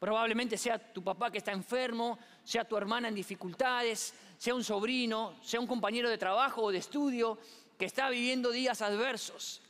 Probablemente 0.00 0.56
sea 0.56 0.78
tu 0.78 1.04
papá 1.04 1.30
que 1.30 1.36
está 1.36 1.52
enfermo, 1.52 2.18
sea 2.42 2.64
tu 2.64 2.74
hermana 2.74 3.08
en 3.08 3.14
dificultades, 3.14 4.14
sea 4.38 4.54
un 4.54 4.64
sobrino, 4.64 5.36
sea 5.42 5.60
un 5.60 5.66
compañero 5.66 6.08
de 6.08 6.16
trabajo 6.16 6.62
o 6.62 6.72
de 6.72 6.78
estudio 6.78 7.38
que 7.76 7.84
está 7.84 8.08
viviendo 8.08 8.50
días 8.50 8.80
adversos 8.80 9.60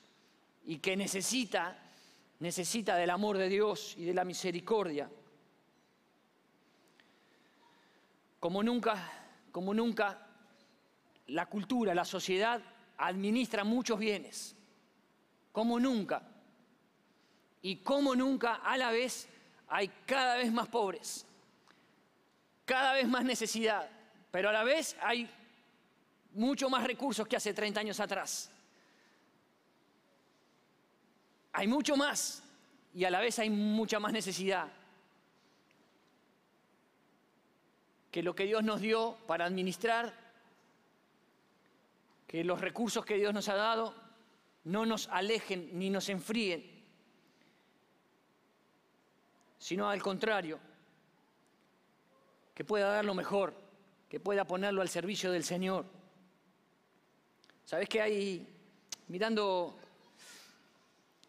y 0.65 0.79
que 0.79 0.97
necesita, 0.97 1.77
necesita 2.39 2.95
del 2.95 3.11
amor 3.11 3.39
de 3.39 3.49
Dios 3.49 3.97
y 3.99 4.05
de 4.05 4.15
la 4.15 4.25
misericordia. 4.25 5.11
Como 8.39 8.63
nunca, 8.63 9.11
como 9.51 9.75
nunca 9.75 10.29
la 11.27 11.47
cultura, 11.47 11.93
la 11.93 12.05
sociedad 12.05 12.63
administra 12.99 13.65
muchos 13.65 13.99
bienes, 13.99 14.55
como 15.51 15.81
nunca. 15.81 16.23
Y 17.63 17.79
como 17.79 18.15
nunca 18.15 18.55
a 18.55 18.77
la 18.77 18.93
vez 18.93 19.29
hay 19.71 19.89
cada 20.05 20.37
vez 20.37 20.53
más 20.53 20.69
pobres, 20.69 21.25
cada 22.65 22.93
vez 22.93 23.09
más 23.09 23.25
necesidad, 23.25 23.89
pero 24.31 24.49
a 24.49 24.53
la 24.53 24.65
vez 24.65 24.97
hay 25.01 25.31
mucho 26.33 26.69
más 26.69 26.85
recursos 26.85 27.27
que 27.27 27.37
hace 27.37 27.55
30 27.55 27.81
años 27.81 28.01
atrás. 28.01 28.51
Hay 31.53 31.67
mucho 31.67 31.97
más 31.97 32.43
y 32.93 33.05
a 33.05 33.11
la 33.11 33.21
vez 33.21 33.39
hay 33.39 33.49
mucha 33.49 34.01
más 34.01 34.13
necesidad 34.13 34.69
que 38.11 38.23
lo 38.23 38.35
que 38.35 38.45
Dios 38.45 38.65
nos 38.65 38.81
dio 38.81 39.17
para 39.27 39.45
administrar 39.45 40.13
que 42.27 42.43
los 42.45 42.61
recursos 42.61 43.05
que 43.05 43.17
Dios 43.17 43.33
nos 43.33 43.49
ha 43.49 43.55
dado 43.55 43.95
no 44.65 44.85
nos 44.85 45.09
alejen 45.09 45.71
ni 45.79 45.91
nos 45.91 46.09
enfríen, 46.09 46.80
sino 49.61 49.89
al 49.89 50.03
contrario, 50.03 50.59
que 52.55 52.65
pueda 52.65 52.89
dar 52.89 53.05
lo 53.05 53.15
mejor, 53.15 53.55
que 54.09 54.19
pueda 54.19 54.45
ponerlo 54.45 54.81
al 54.81 54.89
servicio 54.89 55.31
del 55.31 55.45
Señor. 55.45 55.85
¿Sabes 57.65 57.89
que 57.89 58.01
hay, 58.01 58.49
mirando, 59.09 59.77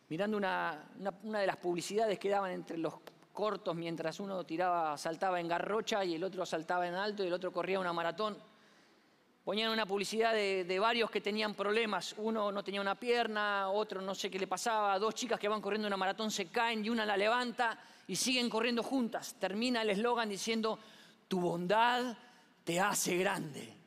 mirando 0.08 0.38
una, 0.38 0.90
una 1.24 1.40
de 1.40 1.46
las 1.46 1.58
publicidades 1.58 2.18
que 2.18 2.30
daban 2.30 2.52
entre 2.52 2.78
los 2.78 2.96
cortos 3.34 3.76
mientras 3.76 4.20
uno 4.20 4.44
tiraba, 4.46 4.98
saltaba 4.98 5.40
en 5.40 5.50
garrocha 5.50 6.04
y 6.06 6.16
el 6.16 6.24
otro 6.24 6.46
saltaba 6.46 6.88
en 6.88 6.96
alto 6.96 7.24
y 7.24 7.28
el 7.28 7.34
otro 7.34 7.52
corría 7.52 7.80
una 7.80 7.94
maratón? 7.94 8.38
Ponían 9.44 9.72
una 9.72 9.88
publicidad 9.88 10.34
de, 10.34 10.80
varios 10.80 11.10
que 11.10 11.20
tenían 11.20 11.56
problemas. 11.56 12.14
Uno 12.18 12.52
no 12.52 12.64
tenía 12.64 12.80
una 12.80 12.94
pierna, 12.94 13.70
otro 13.70 14.00
no 14.00 14.14
sé 14.14 14.30
qué 14.30 14.38
le 14.38 14.46
pasaba. 14.46 15.00
Dos 15.00 15.16
chicas 15.16 15.40
que 15.40 15.48
van 15.48 15.62
corriendo 15.62 15.88
una 15.88 15.98
maratón 15.98 16.30
se 16.30 16.50
caen 16.50 16.86
y 16.86 16.90
una 16.90 17.06
la 17.06 17.18
levanta 17.18 17.80
y 18.08 18.16
siguen 18.16 18.50
corriendo 18.50 18.84
juntas. 18.84 19.36
Termina 19.40 19.82
el 19.82 19.90
eslogan 19.90 20.30
diciendo, 20.30 20.78
tu 21.28 21.40
bondad 21.40 22.16
te 22.64 22.80
hace 22.80 23.18
grande. 23.18 23.78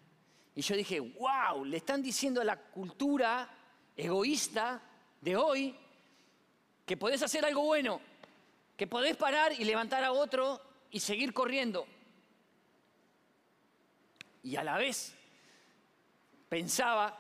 Y 0.57 0.61
yo 0.61 0.75
dije, 0.75 0.99
wow, 0.99 1.65
le 1.65 1.77
están 1.77 2.03
diciendo 2.03 2.41
a 2.41 2.45
la 2.45 2.57
cultura 2.57 3.49
egoísta 3.97 4.83
de 5.21 5.37
hoy 5.37 5.77
que 6.85 6.97
podés 6.97 7.23
hacer 7.23 7.45
algo 7.45 7.63
bueno, 7.63 8.01
que 8.77 8.89
podés 8.89 9.17
parar 9.17 9.53
y 9.53 9.65
levantar 9.65 10.03
a 10.03 10.11
otro 10.11 10.61
y 10.91 10.99
seguir 10.99 11.33
corriendo. 11.33 11.87
Y 14.43 14.57
a 14.57 14.65
la 14.65 14.77
vez 14.77 15.17
pensaba 16.55 17.19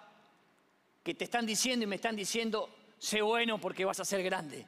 que 1.03 1.13
te 1.13 1.25
están 1.25 1.45
diciendo 1.45 1.83
y 1.83 1.89
me 1.89 1.97
están 1.97 2.15
diciendo, 2.15 2.71
sé 3.01 3.21
bueno 3.21 3.59
porque 3.59 3.85
vas 3.85 3.99
a 3.99 4.05
ser 4.05 4.23
grande. 4.23 4.65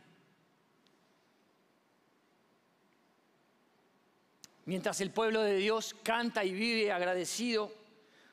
Mientras 4.64 5.00
el 5.00 5.12
pueblo 5.12 5.42
de 5.42 5.54
Dios 5.54 5.94
canta 6.02 6.44
y 6.44 6.50
vive 6.50 6.90
agradecido 6.90 7.72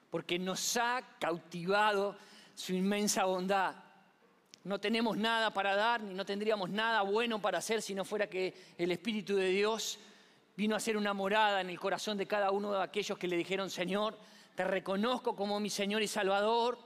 porque 0.09 0.39
nos 0.39 0.75
ha 0.77 1.03
cautivado 1.19 2.17
su 2.55 2.73
inmensa 2.73 3.25
bondad. 3.25 3.75
No 4.63 4.79
tenemos 4.79 5.15
nada 5.15 5.53
para 5.53 5.75
dar 5.75 6.01
ni 6.01 6.15
no 6.15 6.25
tendríamos 6.25 6.71
nada 6.71 7.03
bueno 7.03 7.39
para 7.39 7.59
hacer 7.59 7.83
si 7.83 7.93
no 7.93 8.05
fuera 8.05 8.25
que 8.25 8.55
el 8.79 8.91
Espíritu 8.91 9.35
de 9.35 9.49
Dios 9.49 9.99
vino 10.57 10.75
a 10.75 10.79
ser 10.79 10.97
una 10.97 11.13
morada 11.13 11.61
en 11.61 11.69
el 11.69 11.79
corazón 11.79 12.17
de 12.17 12.25
cada 12.25 12.49
uno 12.49 12.73
de 12.73 12.81
aquellos 12.81 13.19
que 13.19 13.27
le 13.27 13.37
dijeron, 13.37 13.69
Señor, 13.69 14.17
te 14.55 14.63
reconozco 14.63 15.36
como 15.36 15.60
mi 15.60 15.69
Señor 15.69 16.01
y 16.01 16.07
Salvador. 16.07 16.77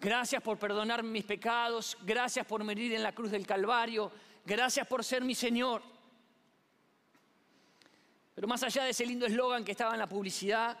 Gracias 0.00 0.42
por 0.42 0.58
perdonar 0.58 1.02
mis 1.02 1.24
pecados. 1.24 1.96
Gracias 2.02 2.46
por 2.46 2.62
morir 2.64 2.92
en 2.94 3.02
la 3.02 3.12
cruz 3.12 3.30
del 3.30 3.46
Calvario. 3.46 4.10
Gracias 4.44 4.86
por 4.86 5.04
ser 5.04 5.22
mi 5.22 5.34
Señor. 5.34 5.82
Pero 8.34 8.48
más 8.48 8.62
allá 8.62 8.84
de 8.84 8.90
ese 8.90 9.06
lindo 9.06 9.26
eslogan 9.26 9.64
que 9.64 9.72
estaba 9.72 9.92
en 9.92 9.98
la 9.98 10.08
publicidad, 10.08 10.78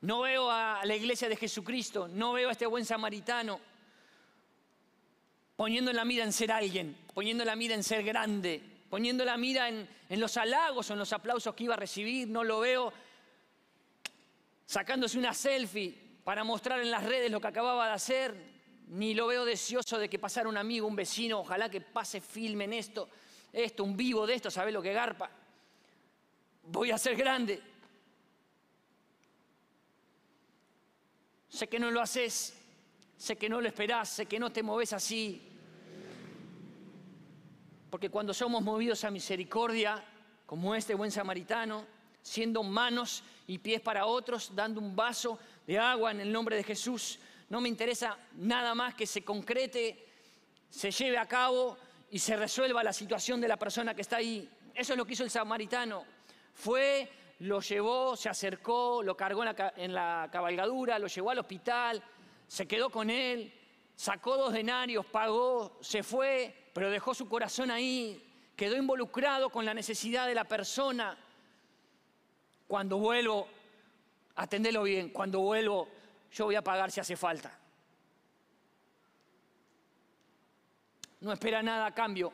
no 0.00 0.20
veo 0.20 0.50
a 0.50 0.84
la 0.84 0.94
iglesia 0.94 1.28
de 1.28 1.36
Jesucristo, 1.36 2.08
no 2.08 2.32
veo 2.32 2.48
a 2.48 2.52
este 2.52 2.66
buen 2.66 2.84
samaritano 2.84 3.60
poniendo 5.56 5.92
la 5.92 6.04
mira 6.04 6.24
en 6.24 6.32
ser 6.32 6.50
alguien, 6.50 6.96
poniendo 7.14 7.44
la 7.44 7.56
mira 7.56 7.74
en 7.74 7.84
ser 7.84 8.02
grande, 8.02 8.62
poniendo 8.90 9.24
la 9.24 9.36
mira 9.36 9.68
en, 9.68 9.88
en 10.08 10.20
los 10.20 10.36
halagos 10.36 10.90
o 10.90 10.92
en 10.92 10.98
los 10.98 11.12
aplausos 11.12 11.54
que 11.54 11.64
iba 11.64 11.74
a 11.74 11.78
recibir. 11.78 12.28
No 12.28 12.44
lo 12.44 12.60
veo 12.60 12.92
sacándose 14.66 15.18
una 15.18 15.34
selfie 15.34 15.94
para 16.24 16.44
mostrar 16.44 16.80
en 16.80 16.90
las 16.90 17.04
redes 17.04 17.30
lo 17.30 17.40
que 17.40 17.48
acababa 17.48 17.86
de 17.88 17.92
hacer. 17.92 18.54
ni 18.86 19.14
lo 19.14 19.26
veo 19.26 19.44
deseoso 19.46 19.98
de 19.98 20.10
que 20.10 20.18
pasara 20.18 20.48
un 20.48 20.58
amigo, 20.58 20.86
un 20.86 20.94
vecino, 20.94 21.40
ojalá 21.40 21.70
que 21.70 21.80
pase, 21.80 22.20
filmen 22.20 22.72
esto, 22.72 23.08
esto, 23.50 23.82
un 23.82 23.96
vivo 23.96 24.26
de 24.26 24.34
esto, 24.34 24.50
¿sabes 24.50 24.74
lo 24.74 24.82
que 24.82 24.92
garpa? 24.92 25.30
Voy 26.64 26.90
a 26.90 26.98
ser 26.98 27.16
grande. 27.16 27.62
Sé 31.48 31.68
que 31.68 31.78
no 31.78 31.90
lo 31.90 32.00
haces, 32.00 32.54
sé 33.16 33.36
que 33.36 33.48
no 33.48 33.60
lo 33.60 33.68
esperás, 33.68 34.08
sé 34.08 34.26
que 34.26 34.38
no 34.38 34.50
te 34.50 34.62
moves 34.62 34.92
así. 34.92 35.40
Porque 37.90 38.10
cuando 38.10 38.34
somos 38.34 38.62
movidos 38.62 39.04
a 39.04 39.10
misericordia, 39.10 40.04
como 40.46 40.74
este 40.74 40.94
buen 40.94 41.10
samaritano, 41.10 41.86
siendo 42.22 42.62
manos 42.62 43.22
y 43.46 43.58
pies 43.58 43.80
para 43.80 44.06
otros, 44.06 44.54
dando 44.54 44.80
un 44.80 44.94
vaso 44.96 45.38
de 45.66 45.78
agua 45.78 46.10
en 46.10 46.20
el 46.20 46.32
nombre 46.32 46.56
de 46.56 46.64
Jesús, 46.64 47.18
no 47.48 47.60
me 47.60 47.68
interesa 47.68 48.16
nada 48.32 48.74
más 48.74 48.94
que 48.94 49.06
se 49.06 49.22
concrete, 49.22 50.06
se 50.70 50.90
lleve 50.90 51.18
a 51.18 51.26
cabo 51.26 51.76
y 52.10 52.18
se 52.18 52.36
resuelva 52.36 52.82
la 52.82 52.92
situación 52.92 53.40
de 53.40 53.48
la 53.48 53.56
persona 53.56 53.94
que 53.94 54.02
está 54.02 54.16
ahí. 54.16 54.48
Eso 54.74 54.92
es 54.92 54.96
lo 54.96 55.04
que 55.04 55.12
hizo 55.12 55.24
el 55.24 55.30
samaritano. 55.30 56.04
Fue, 56.52 57.08
lo 57.40 57.60
llevó, 57.60 58.16
se 58.16 58.28
acercó, 58.28 59.02
lo 59.02 59.16
cargó 59.16 59.44
en 59.44 59.94
la, 59.94 60.22
la 60.22 60.28
cabalgadura, 60.32 60.98
lo 60.98 61.06
llevó 61.06 61.30
al 61.30 61.38
hospital, 61.38 62.02
se 62.46 62.66
quedó 62.66 62.90
con 62.90 63.10
él, 63.10 63.52
sacó 63.94 64.36
dos 64.36 64.52
denarios, 64.52 65.06
pagó, 65.06 65.78
se 65.80 66.02
fue, 66.02 66.70
pero 66.72 66.90
dejó 66.90 67.14
su 67.14 67.28
corazón 67.28 67.70
ahí, 67.70 68.22
quedó 68.56 68.76
involucrado 68.76 69.50
con 69.50 69.64
la 69.64 69.74
necesidad 69.74 70.26
de 70.26 70.34
la 70.34 70.44
persona. 70.44 71.16
Cuando 72.66 72.98
vuelvo, 72.98 73.48
atendelo 74.36 74.82
bien, 74.82 75.10
cuando 75.10 75.40
vuelvo, 75.40 75.88
yo 76.32 76.46
voy 76.46 76.54
a 76.54 76.62
pagar 76.62 76.90
si 76.90 77.00
hace 77.00 77.16
falta. 77.16 77.58
No 81.20 81.32
espera 81.32 81.62
nada 81.62 81.86
a 81.86 81.94
cambio. 81.94 82.32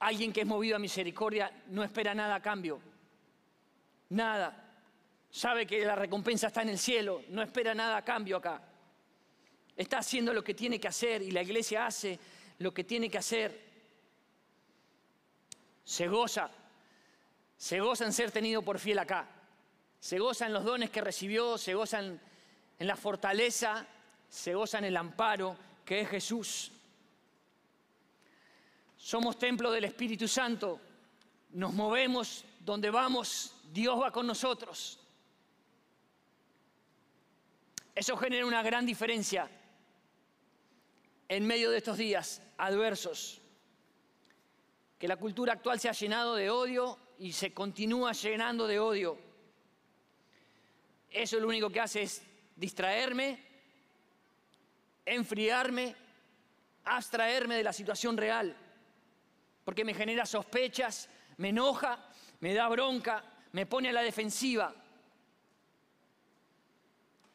Alguien 0.00 0.32
que 0.32 0.42
es 0.42 0.46
movido 0.46 0.76
a 0.76 0.78
misericordia 0.78 1.50
no 1.68 1.82
espera 1.82 2.14
nada 2.14 2.34
a 2.34 2.42
cambio. 2.42 2.80
Nada. 4.10 4.64
Sabe 5.30 5.66
que 5.66 5.84
la 5.84 5.96
recompensa 5.96 6.48
está 6.48 6.62
en 6.62 6.68
el 6.68 6.78
cielo, 6.78 7.22
no 7.30 7.42
espera 7.42 7.74
nada 7.74 7.96
a 7.96 8.04
cambio 8.04 8.36
acá. 8.36 8.62
Está 9.76 9.98
haciendo 9.98 10.32
lo 10.32 10.44
que 10.44 10.54
tiene 10.54 10.78
que 10.78 10.88
hacer 10.88 11.22
y 11.22 11.30
la 11.30 11.42
iglesia 11.42 11.86
hace 11.86 12.18
lo 12.58 12.72
que 12.72 12.84
tiene 12.84 13.10
que 13.10 13.18
hacer. 13.18 13.64
Se 15.82 16.06
goza, 16.06 16.50
se 17.56 17.80
goza 17.80 18.04
en 18.04 18.12
ser 18.12 18.30
tenido 18.30 18.62
por 18.62 18.78
fiel 18.78 18.98
acá. 18.98 19.28
Se 20.00 20.18
goza 20.18 20.46
en 20.46 20.52
los 20.52 20.64
dones 20.64 20.90
que 20.90 21.00
recibió, 21.00 21.56
se 21.56 21.74
goza 21.74 22.00
en 22.00 22.20
en 22.78 22.86
la 22.86 22.96
fortaleza, 22.96 23.86
se 24.28 24.54
goza 24.54 24.78
en 24.78 24.84
el 24.84 24.96
amparo 24.96 25.56
que 25.84 26.00
es 26.00 26.08
Jesús. 26.08 26.72
Somos 28.96 29.38
templo 29.38 29.70
del 29.70 29.84
Espíritu 29.84 30.26
Santo, 30.26 30.80
nos 31.50 31.72
movemos 31.72 32.44
donde 32.60 32.90
vamos, 32.90 33.54
Dios 33.72 34.00
va 34.00 34.10
con 34.10 34.26
nosotros. 34.26 34.98
Eso 37.94 38.16
genera 38.16 38.46
una 38.46 38.62
gran 38.62 38.84
diferencia 38.84 39.48
en 41.28 41.46
medio 41.46 41.70
de 41.70 41.78
estos 41.78 41.96
días 41.96 42.42
adversos. 42.58 43.40
Que 44.98 45.06
la 45.06 45.16
cultura 45.16 45.52
actual 45.52 45.78
se 45.78 45.88
ha 45.88 45.92
llenado 45.92 46.34
de 46.34 46.50
odio 46.50 46.98
y 47.18 47.32
se 47.32 47.52
continúa 47.52 48.12
llenando 48.12 48.66
de 48.66 48.78
odio. 48.78 49.18
Eso 51.10 51.38
lo 51.38 51.48
único 51.48 51.70
que 51.70 51.80
hace 51.80 52.02
es 52.02 52.22
distraerme, 52.56 53.40
enfriarme, 55.06 55.94
abstraerme 56.84 57.56
de 57.56 57.62
la 57.62 57.72
situación 57.72 58.16
real, 58.16 58.56
porque 59.64 59.84
me 59.84 59.94
genera 59.94 60.26
sospechas, 60.26 61.08
me 61.36 61.50
enoja, 61.50 62.10
me 62.40 62.52
da 62.52 62.68
bronca, 62.68 63.24
me 63.52 63.66
pone 63.66 63.90
a 63.90 63.92
la 63.92 64.02
defensiva. 64.02 64.74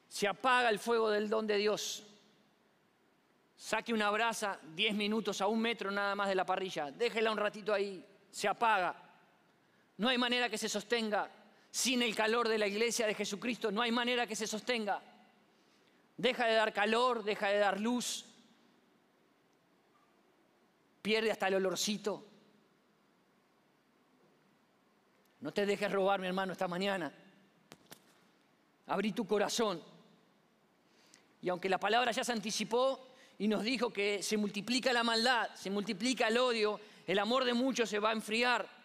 Se 0.08 0.28
apaga 0.28 0.70
el 0.70 0.80
fuego 0.80 1.10
del 1.10 1.30
don 1.30 1.48
de 1.48 1.58
Dios. 1.58 2.06
Saque 3.56 3.94
una 3.94 4.10
brasa 4.10 4.60
10 4.76 4.96
minutos 4.96 5.42
a 5.42 5.48
un 5.48 5.60
metro 5.62 5.92
nada 5.92 6.16
más 6.16 6.30
de 6.30 6.36
la 6.36 6.46
parrilla, 6.46 6.92
déjela 6.92 7.32
un 7.32 7.38
ratito 7.38 7.74
ahí, 7.74 8.06
se 8.32 8.48
apaga. 8.48 9.09
No 10.00 10.08
hay 10.08 10.18
manera 10.18 10.50
que 10.50 10.58
se 10.58 10.70
sostenga 10.70 11.30
sin 11.70 12.02
el 12.02 12.16
calor 12.16 12.48
de 12.48 12.58
la 12.58 12.68
iglesia 12.68 13.06
de 13.06 13.14
Jesucristo, 13.14 13.70
no 13.70 13.82
hay 13.82 13.92
manera 13.92 14.26
que 14.26 14.36
se 14.36 14.48
sostenga. 14.48 15.02
Deja 16.16 16.46
de 16.46 16.54
dar 16.54 16.74
calor, 16.74 17.22
deja 17.22 17.50
de 17.50 17.58
dar 17.58 17.82
luz, 17.82 18.26
pierde 21.02 21.32
hasta 21.32 21.50
el 21.50 21.56
olorcito. 21.56 22.26
No 25.42 25.52
te 25.52 25.66
dejes 25.66 25.92
robar, 25.92 26.22
mi 26.22 26.28
hermano, 26.28 26.54
esta 26.54 26.70
mañana. 26.70 27.14
Abrí 28.88 29.12
tu 29.12 29.28
corazón. 29.28 29.84
Y 31.42 31.50
aunque 31.50 31.68
la 31.68 31.78
palabra 31.78 32.14
ya 32.14 32.24
se 32.24 32.32
anticipó 32.32 33.06
y 33.38 33.50
nos 33.50 33.64
dijo 33.64 33.92
que 33.92 34.24
se 34.24 34.38
multiplica 34.38 34.94
la 34.94 35.04
maldad, 35.04 35.54
se 35.56 35.70
multiplica 35.70 36.30
el 36.30 36.38
odio, 36.38 36.80
el 37.06 37.20
amor 37.20 37.44
de 37.44 37.54
muchos 37.54 37.90
se 37.90 38.00
va 38.00 38.12
a 38.12 38.14
enfriar. 38.14 38.79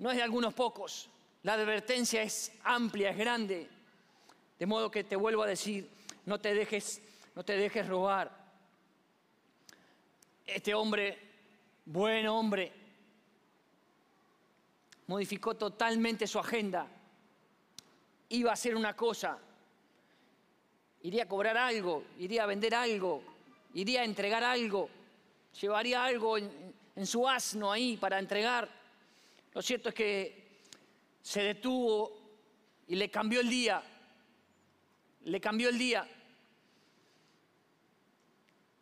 No 0.00 0.10
es 0.10 0.16
de 0.16 0.22
algunos 0.22 0.54
pocos. 0.54 1.08
La 1.42 1.52
advertencia 1.54 2.22
es 2.22 2.52
amplia, 2.64 3.10
es 3.10 3.18
grande. 3.18 3.68
De 4.58 4.66
modo 4.66 4.90
que 4.90 5.04
te 5.04 5.14
vuelvo 5.14 5.42
a 5.42 5.46
decir, 5.46 5.88
no 6.24 6.40
te 6.40 6.54
dejes, 6.54 7.02
no 7.34 7.44
te 7.44 7.56
dejes 7.56 7.86
robar. 7.86 8.30
Este 10.46 10.74
hombre, 10.74 11.18
buen 11.84 12.26
hombre, 12.28 12.72
modificó 15.06 15.54
totalmente 15.54 16.26
su 16.26 16.38
agenda. 16.38 16.86
Iba 18.30 18.50
a 18.50 18.54
hacer 18.54 18.74
una 18.76 18.96
cosa, 18.96 19.38
iría 21.02 21.24
a 21.24 21.28
cobrar 21.28 21.58
algo, 21.58 22.04
iría 22.18 22.44
a 22.44 22.46
vender 22.46 22.74
algo, 22.74 23.22
iría 23.74 24.00
a 24.00 24.04
entregar 24.04 24.44
algo, 24.44 24.88
llevaría 25.60 26.02
algo 26.02 26.38
en, 26.38 26.74
en 26.96 27.06
su 27.06 27.28
asno 27.28 27.70
ahí 27.70 27.98
para 27.98 28.18
entregar. 28.18 28.79
Lo 29.52 29.62
cierto 29.62 29.88
es 29.88 29.94
que 29.94 30.60
se 31.22 31.42
detuvo 31.42 32.20
y 32.86 32.96
le 32.96 33.10
cambió 33.10 33.40
el 33.40 33.50
día 33.50 33.82
le 35.24 35.40
cambió 35.40 35.68
el 35.68 35.78
día. 35.78 36.06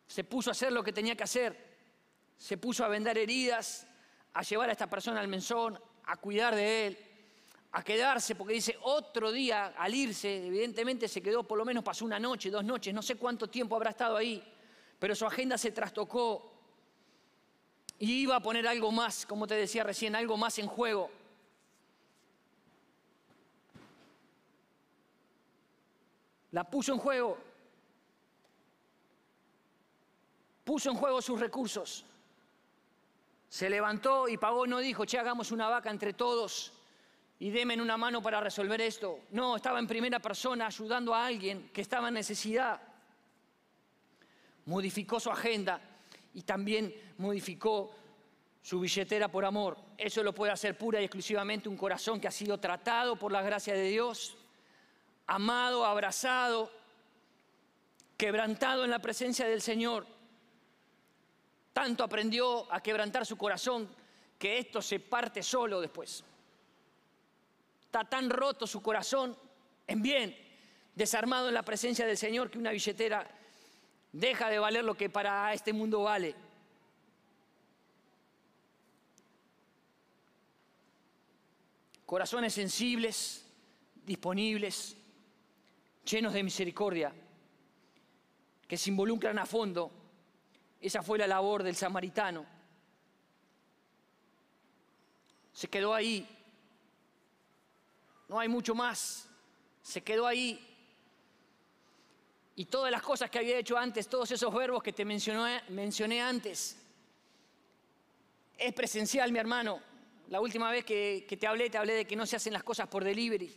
Se 0.07 0.23
puso 0.23 0.49
a 0.49 0.51
hacer 0.51 0.71
lo 0.71 0.83
que 0.83 0.93
tenía 0.93 1.15
que 1.15 1.23
hacer. 1.23 1.69
Se 2.37 2.57
puso 2.57 2.85
a 2.85 2.87
vender 2.87 3.17
heridas, 3.17 3.85
a 4.33 4.41
llevar 4.41 4.69
a 4.69 4.71
esta 4.71 4.89
persona 4.89 5.19
al 5.19 5.27
menzón, 5.27 5.79
a 6.05 6.17
cuidar 6.17 6.55
de 6.55 6.87
él, 6.87 6.97
a 7.73 7.83
quedarse, 7.83 8.35
porque 8.35 8.53
dice, 8.53 8.77
otro 8.81 9.31
día 9.31 9.73
al 9.77 9.93
irse, 9.93 10.47
evidentemente 10.47 11.07
se 11.07 11.21
quedó, 11.21 11.43
por 11.43 11.57
lo 11.57 11.65
menos 11.65 11.83
pasó 11.83 12.05
una 12.05 12.17
noche, 12.17 12.49
dos 12.49 12.63
noches, 12.63 12.93
no 12.93 13.01
sé 13.01 13.15
cuánto 13.15 13.49
tiempo 13.49 13.75
habrá 13.75 13.91
estado 13.91 14.15
ahí, 14.15 14.41
pero 14.97 15.13
su 15.15 15.25
agenda 15.25 15.57
se 15.57 15.71
trastocó 15.71 16.58
y 17.99 18.21
iba 18.21 18.37
a 18.37 18.39
poner 18.39 18.65
algo 18.65 18.91
más, 18.91 19.25
como 19.25 19.45
te 19.45 19.55
decía 19.55 19.83
recién, 19.83 20.15
algo 20.15 20.37
más 20.37 20.57
en 20.57 20.67
juego. 20.67 21.11
La 26.51 26.63
puso 26.63 26.93
en 26.93 26.99
juego. 26.99 27.37
Puso 30.63 30.89
en 30.89 30.95
juego 30.95 31.21
sus 31.21 31.39
recursos. 31.39 32.05
Se 33.49 33.69
levantó 33.69 34.29
y 34.29 34.37
pagó, 34.37 34.65
no 34.65 34.79
dijo, 34.79 35.03
che, 35.03 35.19
hagamos 35.19 35.51
una 35.51 35.67
vaca 35.67 35.89
entre 35.89 36.13
todos 36.13 36.71
y 37.39 37.49
denme 37.49 37.81
una 37.81 37.97
mano 37.97 38.21
para 38.21 38.39
resolver 38.39 38.79
esto. 38.79 39.21
No, 39.31 39.57
estaba 39.57 39.77
en 39.77 39.87
primera 39.87 40.19
persona 40.19 40.67
ayudando 40.67 41.13
a 41.13 41.25
alguien 41.25 41.69
que 41.73 41.81
estaba 41.81 42.07
en 42.07 42.13
necesidad. 42.13 42.81
Modificó 44.65 45.19
su 45.19 45.29
agenda 45.29 45.88
y 46.33 46.41
también 46.43 46.93
modificó 47.17 47.91
su 48.61 48.79
billetera 48.79 49.29
por 49.29 49.45
amor. 49.45 49.77
Eso 49.97 50.23
lo 50.23 50.33
puede 50.33 50.51
hacer 50.51 50.77
pura 50.77 51.01
y 51.01 51.05
exclusivamente 51.05 51.69
un 51.69 51.77
corazón 51.77 52.19
que 52.19 52.27
ha 52.27 52.31
sido 52.31 52.59
tratado 52.59 53.15
por 53.15 53.31
la 53.31 53.41
gracia 53.41 53.73
de 53.73 53.83
Dios 53.89 54.35
amado, 55.29 55.85
abrazado, 55.85 56.71
quebrantado 58.17 58.83
en 58.83 58.89
la 58.89 58.99
presencia 58.99 59.47
del 59.47 59.61
Señor. 59.61 60.07
Tanto 61.71 62.03
aprendió 62.03 62.71
a 62.73 62.81
quebrantar 62.81 63.25
su 63.25 63.37
corazón 63.37 63.87
que 64.39 64.57
esto 64.57 64.81
se 64.81 64.99
parte 64.99 65.43
solo 65.43 65.81
después. 65.81 66.23
Está 67.85 68.03
tan 68.05 68.29
roto 68.29 68.65
su 68.65 68.81
corazón 68.81 69.37
en 69.85 70.01
bien, 70.01 70.35
desarmado 70.95 71.47
en 71.47 71.53
la 71.53 71.63
presencia 71.63 72.07
del 72.07 72.17
Señor, 72.17 72.49
que 72.49 72.57
una 72.57 72.71
billetera 72.71 73.29
deja 74.11 74.49
de 74.49 74.59
valer 74.59 74.83
lo 74.83 74.95
que 74.95 75.09
para 75.09 75.53
este 75.53 75.73
mundo 75.73 76.03
vale. 76.03 76.35
Corazones 82.05 82.53
sensibles, 82.53 83.45
disponibles, 84.05 84.97
llenos 86.03 86.33
de 86.33 86.43
misericordia, 86.43 87.13
que 88.67 88.77
se 88.77 88.89
involucran 88.89 89.37
a 89.37 89.45
fondo. 89.45 89.91
Esa 90.81 91.03
fue 91.03 91.19
la 91.19 91.27
labor 91.27 91.61
del 91.61 91.75
samaritano. 91.75 92.45
Se 95.53 95.67
quedó 95.67 95.93
ahí. 95.93 96.27
No 98.27 98.39
hay 98.39 98.47
mucho 98.47 98.73
más. 98.73 99.27
Se 99.81 100.01
quedó 100.01 100.25
ahí. 100.25 100.68
Y 102.59 102.65
todas 102.65 102.91
las 102.91 103.01
cosas 103.01 103.29
que 103.29 103.39
había 103.39 103.57
hecho 103.57 103.77
antes, 103.77 104.09
todos 104.09 104.29
esos 104.31 104.53
verbos 104.53 104.83
que 104.83 104.91
te 104.91 105.05
mencioné, 105.05 106.21
antes, 106.21 106.75
es 108.57 108.73
presencial, 108.73 109.31
mi 109.31 109.39
hermano. 109.39 109.79
La 110.27 110.41
última 110.41 110.69
vez 110.69 110.83
que, 110.83 111.25
que 111.25 111.37
te 111.37 111.47
hablé, 111.47 111.69
te 111.69 111.77
hablé 111.77 111.93
de 111.93 112.03
que 112.03 112.17
no 112.17 112.25
se 112.25 112.35
hacen 112.35 112.51
las 112.51 112.63
cosas 112.63 112.89
por 112.89 113.05
delivery. 113.05 113.49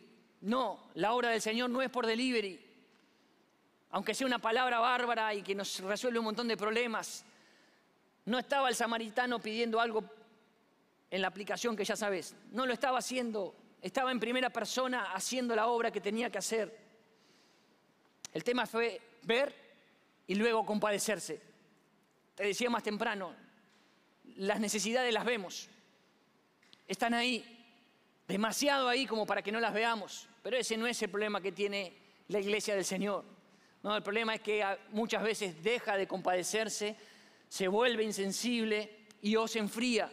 No, 0.42 0.92
la 0.94 1.14
obra 1.14 1.30
del 1.30 1.42
Señor 1.42 1.68
no 1.68 1.82
es 1.82 1.90
por 1.90 2.06
delivery. 2.06 2.64
Aunque 3.90 4.14
sea 4.14 4.24
una 4.24 4.38
palabra 4.38 4.78
bárbara 4.78 5.34
y 5.34 5.42
que 5.42 5.56
nos 5.56 5.80
resuelve 5.80 6.20
un 6.20 6.26
montón 6.26 6.46
de 6.46 6.56
problemas, 6.56 7.24
no 8.26 8.38
estaba 8.38 8.68
el 8.68 8.76
samaritano 8.76 9.40
pidiendo 9.40 9.80
algo 9.80 10.04
en 11.10 11.22
la 11.22 11.26
aplicación 11.26 11.74
que 11.74 11.84
ya 11.84 11.96
sabes. 11.96 12.36
No 12.52 12.66
lo 12.66 12.72
estaba 12.72 12.98
haciendo, 12.98 13.52
estaba 13.80 14.12
en 14.12 14.20
primera 14.20 14.50
persona 14.50 15.10
haciendo 15.12 15.56
la 15.56 15.66
obra 15.66 15.90
que 15.90 16.00
tenía 16.00 16.30
que 16.30 16.38
hacer. 16.38 16.81
El 18.32 18.44
tema 18.44 18.66
fue 18.66 19.00
ver 19.22 19.54
y 20.26 20.34
luego 20.34 20.64
compadecerse. 20.64 21.40
Te 22.34 22.44
decía 22.44 22.70
más 22.70 22.82
temprano, 22.82 23.34
las 24.36 24.58
necesidades 24.58 25.12
las 25.12 25.24
vemos. 25.24 25.68
Están 26.88 27.14
ahí, 27.14 27.44
demasiado 28.26 28.88
ahí 28.88 29.06
como 29.06 29.26
para 29.26 29.42
que 29.42 29.52
no 29.52 29.60
las 29.60 29.74
veamos. 29.74 30.28
Pero 30.42 30.56
ese 30.56 30.76
no 30.76 30.86
es 30.86 31.00
el 31.02 31.10
problema 31.10 31.40
que 31.40 31.52
tiene 31.52 31.92
la 32.28 32.40
iglesia 32.40 32.74
del 32.74 32.84
Señor. 32.84 33.24
No, 33.82 33.96
el 33.96 34.02
problema 34.02 34.34
es 34.34 34.40
que 34.40 34.64
muchas 34.90 35.22
veces 35.22 35.62
deja 35.62 35.96
de 35.96 36.06
compadecerse, 36.06 36.96
se 37.48 37.68
vuelve 37.68 38.04
insensible 38.04 39.06
y 39.20 39.36
o 39.36 39.46
se 39.46 39.58
enfría. 39.58 40.10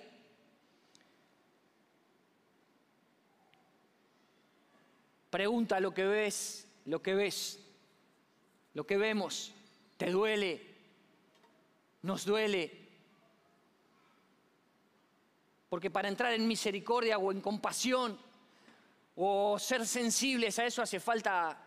Pregunta 5.29 5.79
lo 5.79 5.93
que 5.93 6.05
ves, 6.05 6.67
lo 6.85 7.01
que 7.01 7.13
ves, 7.13 7.59
lo 8.73 8.85
que 8.85 8.97
vemos, 8.97 9.53
¿te 9.97 10.11
duele? 10.11 10.65
¿Nos 12.01 12.25
duele? 12.25 12.87
Porque 15.69 15.89
para 15.89 16.07
entrar 16.07 16.33
en 16.33 16.47
misericordia 16.47 17.17
o 17.17 17.31
en 17.31 17.41
compasión 17.41 18.17
o 19.15 19.59
ser 19.59 19.85
sensibles 19.85 20.57
a 20.59 20.65
eso 20.65 20.81
hace 20.81 20.99
falta, 20.99 21.57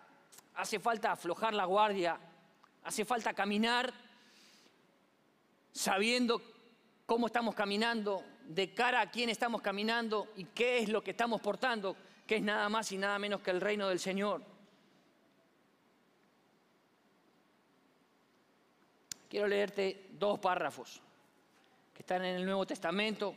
hace 0.55 0.81
falta 0.81 1.12
aflojar 1.12 1.55
la 1.55 1.65
guardia, 1.65 2.19
hace 2.83 3.05
falta 3.05 3.35
caminar 3.35 3.93
sabiendo 5.73 6.43
cómo 7.07 7.27
estamos 7.27 7.55
caminando, 7.55 8.25
de 8.47 8.75
cara 8.75 9.01
a 9.01 9.11
quién 9.11 9.31
estamos 9.31 9.62
caminando 9.62 10.29
y 10.37 10.45
qué 10.45 10.79
es 10.79 10.88
lo 10.88 11.03
que 11.03 11.12
estamos 11.12 11.41
portando 11.41 11.97
que 12.27 12.37
es 12.37 12.43
nada 12.43 12.69
más 12.69 12.91
y 12.93 12.99
nada 12.99 13.19
menos 13.19 13.41
que 13.41 13.51
el 13.51 13.61
reino 13.61 13.88
del 13.88 13.99
Señor. 13.99 14.43
Quiero 19.33 19.49
leerte 19.49 20.11
dos 20.11 20.38
párrafos 20.38 21.01
que 21.95 22.03
están 22.03 22.23
en 22.23 22.37
el 22.37 22.45
Nuevo 22.45 22.66
Testamento. 22.66 23.35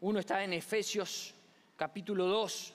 Uno 0.00 0.18
está 0.18 0.42
en 0.42 0.54
Efesios 0.54 1.34
capítulo 1.76 2.24
2, 2.24 2.72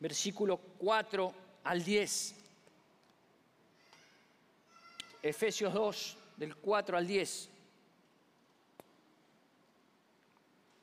versículo 0.00 0.56
4 0.56 1.34
al 1.62 1.84
10. 1.84 2.34
Efesios 5.22 5.72
2, 5.72 6.16
del 6.36 6.56
4 6.56 6.96
al 6.96 7.06
10. 7.06 7.50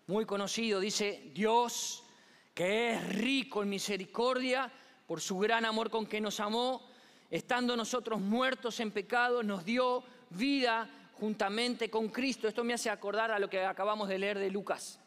Muy 0.07 0.25
conocido, 0.25 0.79
dice, 0.79 1.29
Dios 1.33 2.05
que 2.53 2.93
es 2.93 3.15
rico 3.15 3.63
en 3.63 3.69
misericordia 3.69 4.71
por 5.05 5.19
su 5.19 5.37
gran 5.39 5.65
amor 5.65 5.89
con 5.89 6.05
que 6.05 6.21
nos 6.21 6.39
amó, 6.39 6.89
estando 7.29 7.75
nosotros 7.75 8.21
muertos 8.21 8.79
en 8.79 8.91
pecado, 8.91 9.43
nos 9.43 9.65
dio 9.65 10.05
vida 10.29 10.89
juntamente 11.21 11.87
con 11.91 12.09
Cristo. 12.09 12.47
Esto 12.47 12.63
me 12.63 12.73
hace 12.73 12.89
acordar 12.89 13.31
a 13.31 13.37
lo 13.37 13.47
que 13.47 13.63
acabamos 13.63 14.09
de 14.09 14.17
leer 14.17 14.39
de 14.39 14.49
Lucas. 14.49 14.99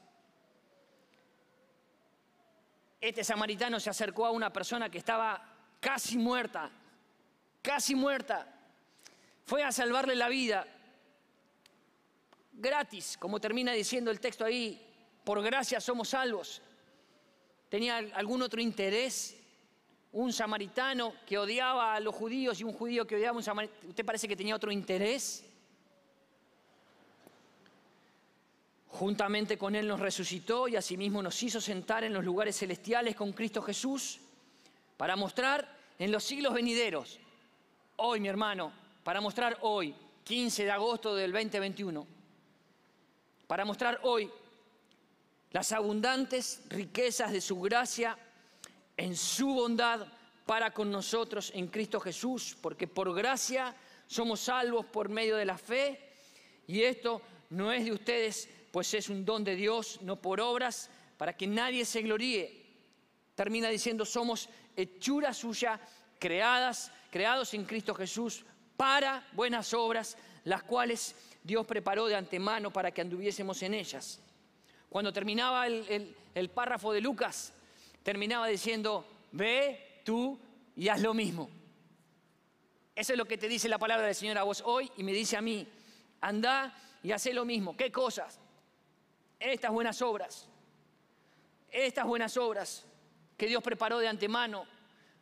Este 3.00 3.24
samaritano 3.24 3.80
se 3.80 3.90
acercó 3.90 4.24
a 4.24 4.30
una 4.30 4.52
persona 4.52 4.88
que 4.88 4.98
estaba 4.98 5.44
casi 5.80 6.16
muerta, 6.16 6.70
casi 7.60 7.96
muerta. 7.96 8.46
Fue 9.44 9.64
a 9.64 9.72
salvarle 9.72 10.14
la 10.14 10.28
vida, 10.28 10.64
gratis, 12.52 13.16
como 13.18 13.40
termina 13.40 13.72
diciendo 13.72 14.12
el 14.12 14.20
texto 14.20 14.44
ahí, 14.44 14.80
por 15.24 15.42
gracia 15.42 15.80
somos 15.80 16.10
salvos 16.10 16.62
tenía 17.68 17.96
algún 17.96 18.40
otro 18.40 18.60
interés, 18.60 19.36
un 20.12 20.32
samaritano 20.32 21.12
que 21.26 21.38
odiaba 21.38 21.96
a 21.96 21.98
los 21.98 22.14
judíos 22.14 22.60
y 22.60 22.62
un 22.62 22.72
judío 22.72 23.04
que 23.04 23.16
odiaba 23.16 23.34
a 23.34 23.38
un 23.38 23.42
samaritano, 23.42 23.88
¿usted 23.88 24.04
parece 24.04 24.28
que 24.28 24.36
tenía 24.36 24.54
otro 24.54 24.70
interés? 24.70 25.44
Juntamente 28.94 29.58
con 29.58 29.74
Él 29.74 29.88
nos 29.88 29.98
resucitó 29.98 30.68
y 30.68 30.76
asimismo 30.76 31.20
nos 31.20 31.42
hizo 31.42 31.60
sentar 31.60 32.04
en 32.04 32.14
los 32.14 32.24
lugares 32.24 32.56
celestiales 32.56 33.16
con 33.16 33.32
Cristo 33.32 33.60
Jesús 33.60 34.20
para 34.96 35.16
mostrar 35.16 35.68
en 35.98 36.12
los 36.12 36.22
siglos 36.22 36.54
venideros, 36.54 37.18
hoy 37.96 38.20
mi 38.20 38.28
hermano, 38.28 38.72
para 39.02 39.20
mostrar 39.20 39.58
hoy, 39.62 39.96
15 40.22 40.62
de 40.62 40.70
agosto 40.70 41.16
del 41.16 41.32
2021, 41.32 42.06
para 43.48 43.64
mostrar 43.64 43.98
hoy 44.04 44.30
las 45.50 45.72
abundantes 45.72 46.62
riquezas 46.68 47.32
de 47.32 47.40
su 47.40 47.60
gracia 47.60 48.16
en 48.96 49.16
su 49.16 49.54
bondad 49.54 50.06
para 50.46 50.70
con 50.70 50.92
nosotros 50.92 51.50
en 51.56 51.66
Cristo 51.66 51.98
Jesús, 51.98 52.56
porque 52.60 52.86
por 52.86 53.12
gracia 53.12 53.74
somos 54.06 54.38
salvos 54.38 54.86
por 54.86 55.08
medio 55.08 55.34
de 55.36 55.46
la 55.46 55.58
fe, 55.58 56.12
y 56.68 56.82
esto 56.82 57.20
no 57.50 57.72
es 57.72 57.84
de 57.84 57.92
ustedes, 57.92 58.48
pues 58.74 58.92
es 58.92 59.08
un 59.08 59.24
don 59.24 59.44
de 59.44 59.54
Dios, 59.54 60.00
no 60.02 60.20
por 60.20 60.40
obras, 60.40 60.90
para 61.16 61.36
que 61.36 61.46
nadie 61.46 61.84
se 61.84 62.02
gloríe. 62.02 62.60
Termina 63.36 63.68
diciendo, 63.68 64.04
somos 64.04 64.48
hechura 64.74 65.32
suya, 65.32 65.80
creadas, 66.18 66.90
creados 67.08 67.54
en 67.54 67.66
Cristo 67.66 67.94
Jesús 67.94 68.44
para 68.76 69.24
buenas 69.30 69.72
obras, 69.74 70.18
las 70.42 70.64
cuales 70.64 71.14
Dios 71.44 71.64
preparó 71.64 72.06
de 72.06 72.16
antemano 72.16 72.72
para 72.72 72.90
que 72.90 73.00
anduviésemos 73.00 73.62
en 73.62 73.74
ellas. 73.74 74.18
Cuando 74.88 75.12
terminaba 75.12 75.68
el, 75.68 76.50
párrafo 76.52 76.92
de 76.92 77.00
Lucas, 77.00 77.52
terminaba 78.02 78.48
diciendo, 78.48 79.06
ve 79.30 80.00
tú 80.04 80.36
y 80.74 80.88
haz 80.88 81.00
lo 81.00 81.14
mismo. 81.14 81.48
Eso 82.96 83.12
es 83.12 83.18
lo 83.20 83.24
que 83.24 83.38
te 83.38 83.46
dice 83.46 83.68
la 83.68 83.78
palabra 83.78 84.06
del 84.06 84.16
Señor 84.16 84.36
a 84.36 84.42
vos 84.42 84.64
hoy 84.66 84.90
y 84.96 85.04
me 85.04 85.12
dice 85.12 85.36
a 85.36 85.40
mí, 85.40 85.64
anda 86.20 86.76
y 87.04 87.12
haz 87.12 87.24
lo 87.26 87.44
mismo. 87.44 87.76
¿Qué 87.76 87.92
cosas? 87.92 88.40
Estas 89.44 89.70
buenas 89.70 90.00
obras. 90.00 90.48
Estas 91.70 92.06
buenas 92.06 92.34
obras 92.38 92.86
que 93.36 93.46
Dios 93.46 93.62
preparó 93.62 93.98
de 93.98 94.08
antemano 94.08 94.64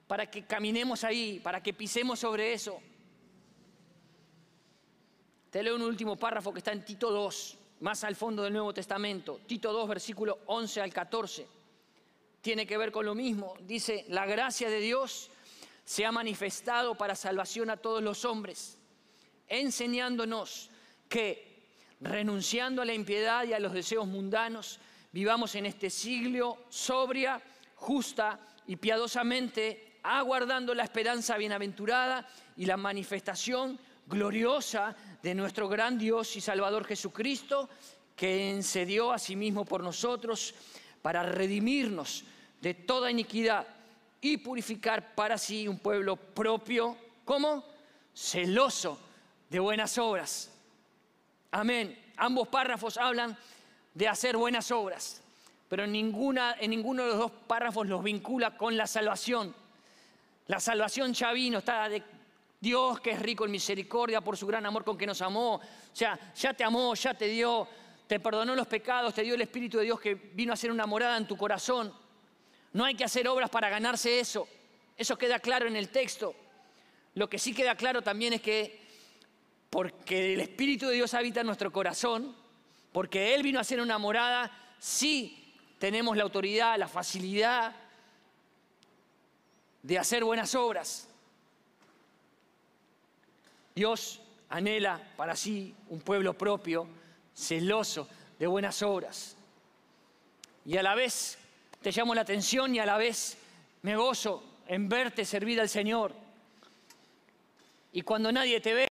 para 0.07 0.31
que 0.31 0.45
caminemos 0.45 1.03
ahí, 1.03 1.41
para 1.41 1.61
que 1.61 1.75
pisemos 1.75 2.21
sobre 2.21 2.53
eso. 2.53 2.81
Te 5.51 5.61
leo 5.61 5.75
un 5.75 5.83
último 5.83 6.17
párrafo 6.17 6.53
que 6.53 6.61
está 6.61 6.71
en 6.71 6.85
Tito 6.85 7.11
2 7.11 7.59
más 7.81 8.05
al 8.05 8.15
fondo 8.15 8.45
del 8.45 8.53
Nuevo 8.53 8.73
Testamento, 8.73 9.41
Tito 9.45 9.73
2, 9.73 9.89
versículo 9.89 10.39
11 10.47 10.81
al 10.83 10.93
14, 10.93 11.49
tiene 12.41 12.65
que 12.65 12.79
ver 12.79 12.93
con 12.93 13.05
lo 13.05 13.17
mismo. 13.17 13.55
Dice, 13.63 14.05
la 14.09 14.25
gracia 14.25 14.71
de 14.71 14.79
Dios 14.79 15.33
se 15.85 16.07
ha 16.07 16.13
manifestado 16.13 16.95
para 16.95 17.17
salvación 17.17 17.71
a 17.71 17.77
todos 17.77 18.01
los 18.01 18.25
hombres, 18.25 18.79
enseñándonos 19.49 20.71
que, 21.09 21.52
renunciando 22.03 22.83
a 22.83 22.85
la 22.85 22.95
impiedad 22.95 23.45
y 23.45 23.53
a 23.53 23.61
los 23.61 23.73
deseos 23.73 24.07
mundanos, 24.07 24.79
vivamos 25.13 25.55
en 25.55 25.67
este 25.67 25.89
siglo 25.89 26.65
sobria, 26.69 27.41
justa 27.77 28.39
y 28.67 28.77
piadosamente, 28.77 29.99
aguardando 30.03 30.75
la 30.75 30.83
esperanza 30.83 31.37
bienaventurada 31.37 32.29
y 32.57 32.67
la 32.67 32.77
manifestación 32.77 33.79
gloriosa 34.07 34.97
de 35.23 35.35
nuestro 35.35 35.69
gran 35.69 35.97
Dios 35.97 36.37
y 36.37 36.41
Salvador 36.41 36.85
Jesucristo, 36.85 37.69
que 38.17 38.63
se 38.63 38.87
a 39.11 39.19
sí 39.19 39.37
mismo 39.37 39.65
por 39.65 39.83
nosotros 39.83 40.55
para 41.01 41.23
redimirnos 41.23 42.25
de 42.61 42.75
toda 42.75 43.11
iniquidad 43.11 43.67
y 44.21 44.37
purificar 44.37 45.15
para 45.15 45.39
sí 45.39 45.67
un 45.67 45.79
pueblo 45.79 46.17
propio, 46.17 46.97
como 47.25 47.65
celoso 48.15 48.99
de 49.49 49.59
buenas 49.59 49.99
obras. 49.99 50.52
Amén. 51.53 52.13
Ambos 52.17 52.49
párrafos 52.49 52.97
hablan 52.97 53.37
de 53.93 54.09
hacer 54.09 54.39
buenas 54.39 54.71
obras, 54.71 55.21
pero 55.69 55.85
en, 55.85 55.93
ninguna, 55.93 56.57
en 56.59 56.71
ninguno 56.71 57.03
de 57.03 57.11
los 57.11 57.19
dos 57.19 57.33
párrafos 57.47 57.87
los 57.87 58.03
vincula 58.03 58.57
con 58.57 58.75
la 58.75 58.87
salvación. 58.87 59.55
La 60.47 60.59
salvación 60.61 61.13
ya 61.13 61.31
vino, 61.33 61.59
está 61.59 61.91
Dios 62.59 63.01
que 63.01 63.11
es 63.11 63.21
rico 63.21 63.45
en 63.45 63.51
misericordia 63.51 64.23
por 64.23 64.37
su 64.39 64.47
gran 64.47 64.65
amor 64.65 64.83
con 64.83 64.97
que 64.97 65.07
nos 65.07 65.21
amó. 65.21 65.57
O 65.57 65.61
sea, 65.93 66.19
ya 66.35 66.55
te 66.55 66.65
amó, 66.65 66.95
ya 66.95 67.13
te 67.13 67.27
dio, 67.27 67.69
te 68.07 68.19
perdonó 68.19 68.57
los 68.57 68.67
pecados, 68.67 69.13
te 69.13 69.23
dio 69.23 69.35
el 69.35 69.43
Espíritu 69.43 69.77
de 69.77 69.85
Dios 69.85 70.01
que 70.01 70.15
vino 70.15 70.55
a 70.55 70.57
ser 70.57 70.71
una 70.71 70.87
morada 70.87 71.19
en 71.19 71.27
tu 71.27 71.37
corazón. 71.37 71.93
No 72.73 72.87
hay 72.87 72.95
que 72.95 73.05
hacer 73.05 73.29
obras 73.29 73.51
para 73.51 73.69
ganarse 73.69 74.21
eso. 74.21 74.49
Eso 74.97 75.19
queda 75.19 75.39
claro 75.39 75.67
en 75.67 75.77
el 75.77 75.91
texto. 75.91 76.35
Lo 77.15 77.29
que 77.29 77.39
sí 77.39 77.53
queda 77.53 77.75
claro 77.75 78.01
también 78.01 78.33
es 78.33 78.41
que 78.41 78.82
porque 79.73 80.35
el 80.35 80.41
Espíritu 80.43 80.87
de 80.87 80.97
Dios 80.97 81.15
habita 81.15 81.41
en 81.41 81.47
nuestro 81.47 81.73
corazón, 81.73 82.37
porque 82.93 83.35
Él 83.35 83.43
vino 83.43 83.59
a 83.59 83.65
ser 83.65 83.81
una 83.81 83.97
morada, 83.97 84.53
sí 84.79 85.55
tenemos 85.79 86.15
la 86.15 86.25
autoridad, 86.25 86.79
la 86.79 86.89
facilidad 86.89 87.75
de 89.83 89.99
hacer 89.99 90.25
buenas 90.25 90.55
obras. 90.55 91.09
Dios 93.75 94.21
anhela 94.51 95.11
para 95.17 95.35
sí 95.35 95.75
un 95.89 96.03
pueblo 96.03 96.37
propio, 96.37 96.87
celoso 97.35 98.07
de 98.39 98.47
buenas 98.47 98.83
obras. 98.83 99.39
Y 100.67 100.77
a 100.77 100.83
la 100.83 100.95
vez 100.95 101.39
te 101.81 101.93
llamo 101.93 102.15
la 102.15 102.21
atención 102.21 102.75
y 102.75 102.79
a 102.79 102.85
la 102.85 102.99
vez 102.99 103.39
me 103.81 103.97
gozo 103.97 104.45
en 104.67 104.91
verte 104.91 105.25
servir 105.25 105.63
al 105.63 105.71
Señor. 105.71 106.13
Y 107.91 108.03
cuando 108.03 108.31
nadie 108.31 108.61
te 108.61 108.75
ve, 108.75 108.92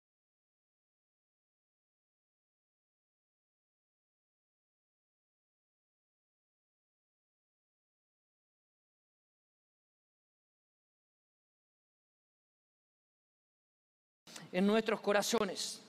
en 14.51 14.65
nuestros 14.65 15.01
corazones. 15.01 15.81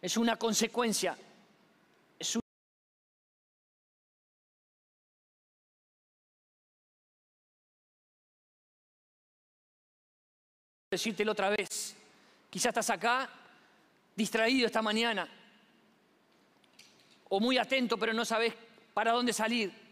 Es 0.00 0.16
una 0.16 0.36
consecuencia. 0.36 1.16
Es. 2.18 2.38
Decírtelo 10.90 11.32
otra 11.32 11.50
vez. 11.50 11.94
Quizás 12.50 12.70
estás 12.70 12.90
acá 12.90 13.28
distraído 14.16 14.66
esta 14.66 14.82
mañana 14.82 15.28
o 17.28 17.40
muy 17.40 17.58
atento 17.58 17.98
pero 17.98 18.12
no 18.12 18.24
sabes 18.24 18.54
para 18.94 19.12
dónde 19.12 19.32
salir. 19.32 19.87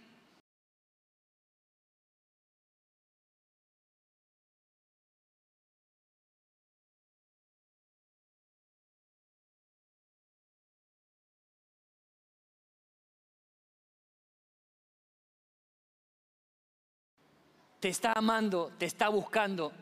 Te 17.81 17.89
está 17.89 18.13
amando, 18.13 18.73
te 18.79 18.87
está 18.87 19.09
buscando. 19.09 19.73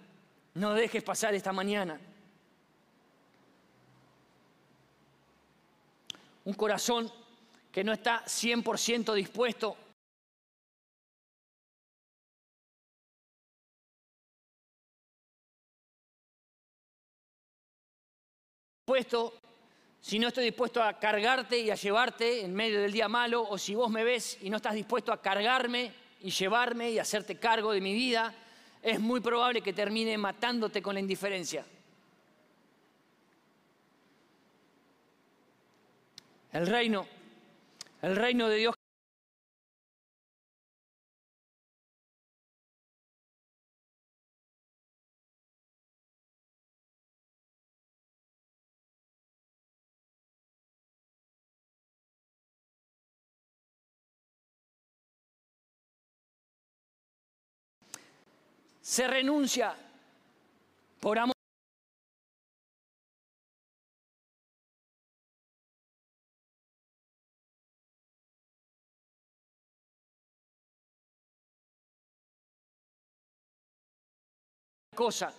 No 0.54 0.74
dejes 0.74 1.02
pasar 1.02 1.35
esta 1.35 1.52
mañana. 1.52 2.00
Un 6.44 6.54
corazón 6.54 7.11
que 7.72 7.83
no 7.83 7.92
está 7.92 8.24
100% 8.24 9.14
dispuesto 9.14 9.76
dispuesto, 18.87 19.33
si 19.98 20.18
no 20.18 20.28
estoy 20.28 20.44
dispuesto 20.44 20.83
a 20.83 20.98
cargarte 20.98 21.59
y 21.59 21.70
a 21.70 21.74
llevarte 21.74 22.44
en 22.44 22.54
medio 22.54 22.83
del 22.83 22.92
día 22.92 23.09
malo, 23.09 23.42
o 23.48 23.57
si 23.57 23.74
vos 23.74 23.90
me 23.90 24.04
ves 24.04 24.37
y 24.42 24.50
no 24.50 24.59
estás 24.59 24.74
dispuesto 24.74 25.11
a 25.11 25.22
cargarme 25.22 25.90
y 26.25 26.31
llevarme 26.31 26.91
y 26.91 26.99
hacerte 26.99 27.37
cargo 27.37 27.73
de 27.73 27.83
mi 27.83 27.93
vida, 27.93 28.35
es 28.83 28.99
muy 28.99 29.21
probable 29.21 29.61
que 29.61 29.75
termine 29.75 30.17
matándote 30.17 30.81
con 30.81 30.95
la 30.95 31.01
indiferencia. 31.01 31.67
El 36.51 36.67
reino, 36.67 37.07
el 38.01 38.17
reino 38.17 38.49
de 38.49 38.57
Dios 38.57 38.75
se 58.85 59.09
renuncia 59.09 59.75
por 61.01 61.18
amor. 61.18 61.33
cosa. 74.94 75.35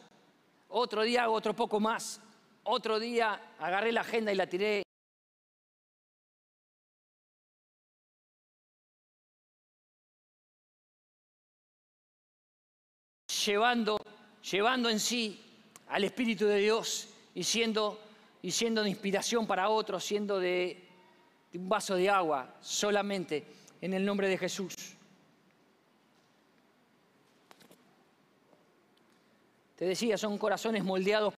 Otro 0.68 1.04
día 1.04 1.24
hago 1.24 1.34
otro 1.34 1.56
poco 1.56 1.80
más. 1.80 2.20
Otro 2.64 3.00
día 3.00 3.54
agarré 3.60 3.94
la 3.94 4.02
agenda 4.02 4.34
y 4.34 4.36
la 4.36 4.48
tiré 4.48 4.85
llevando, 13.46 13.98
llevando 14.52 14.90
en 14.90 15.00
sí 15.00 15.42
al 15.88 16.04
Espíritu 16.04 16.46
de 16.46 16.58
Dios 16.58 17.10
y 17.34 17.44
siendo, 17.44 18.00
y 18.42 18.52
siendo 18.52 18.84
de 18.84 18.90
inspiración 18.90 19.46
para 19.46 19.70
otros, 19.70 20.04
siendo 20.04 20.40
de, 20.40 20.88
de 21.52 21.60
un 21.60 21.70
vaso 21.70 21.96
de 21.96 22.10
agua 22.10 22.56
solamente 22.62 23.46
en 23.82 23.94
el 23.94 24.06
nombre 24.06 24.28
de 24.28 24.38
Jesús. 24.38 24.74
Te 29.76 29.86
decía, 29.86 30.18
son 30.18 30.38
corazones 30.38 30.84
moldeados 30.84 31.34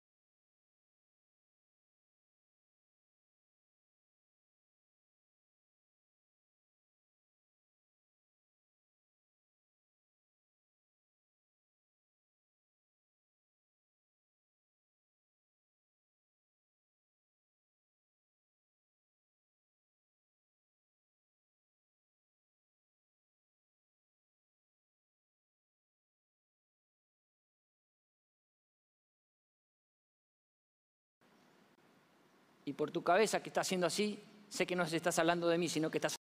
y 32.68 32.74
por 32.74 32.90
tu 32.90 33.02
cabeza 33.02 33.42
que 33.42 33.48
está 33.48 33.62
haciendo 33.62 33.86
así, 33.86 34.22
sé 34.50 34.66
que 34.66 34.76
no 34.76 34.82
estás 34.82 35.18
hablando 35.18 35.48
de 35.48 35.56
mí, 35.56 35.70
sino 35.70 35.90
que 35.90 35.96
estás 35.96 36.16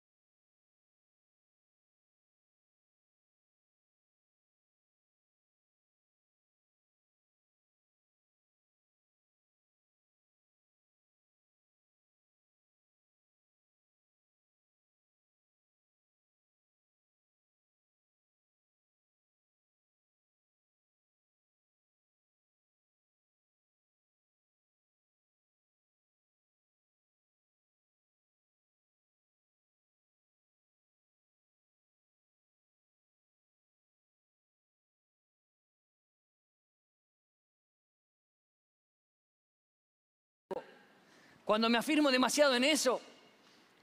Cuando 41.48 41.70
me 41.70 41.78
afirmo 41.78 42.12
demasiado 42.12 42.56
en 42.56 42.66
eso, 42.66 43.00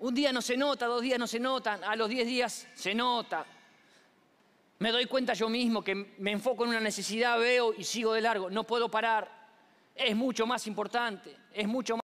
un 0.00 0.14
día 0.14 0.34
no 0.34 0.42
se 0.42 0.54
nota, 0.54 0.84
dos 0.84 1.00
días 1.00 1.18
no 1.18 1.26
se 1.26 1.40
notan, 1.40 1.82
a 1.82 1.96
los 1.96 2.10
diez 2.10 2.26
días 2.26 2.68
se 2.74 2.94
nota. 2.94 3.46
Me 4.80 4.92
doy 4.92 5.06
cuenta 5.06 5.32
yo 5.32 5.48
mismo 5.48 5.82
que 5.82 5.94
me 5.94 6.32
enfoco 6.32 6.64
en 6.64 6.68
una 6.68 6.80
necesidad, 6.80 7.38
veo 7.38 7.72
y 7.72 7.82
sigo 7.82 8.12
de 8.12 8.20
largo. 8.20 8.50
No 8.50 8.64
puedo 8.64 8.90
parar. 8.90 9.30
Es 9.94 10.14
mucho 10.14 10.46
más 10.46 10.66
importante, 10.66 11.34
es 11.54 11.66
mucho 11.66 11.94
más... 11.94 12.02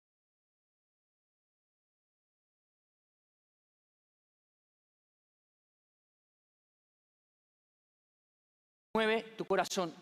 mueve 8.93 9.23
tu 9.39 9.47
corazón. 9.47 9.95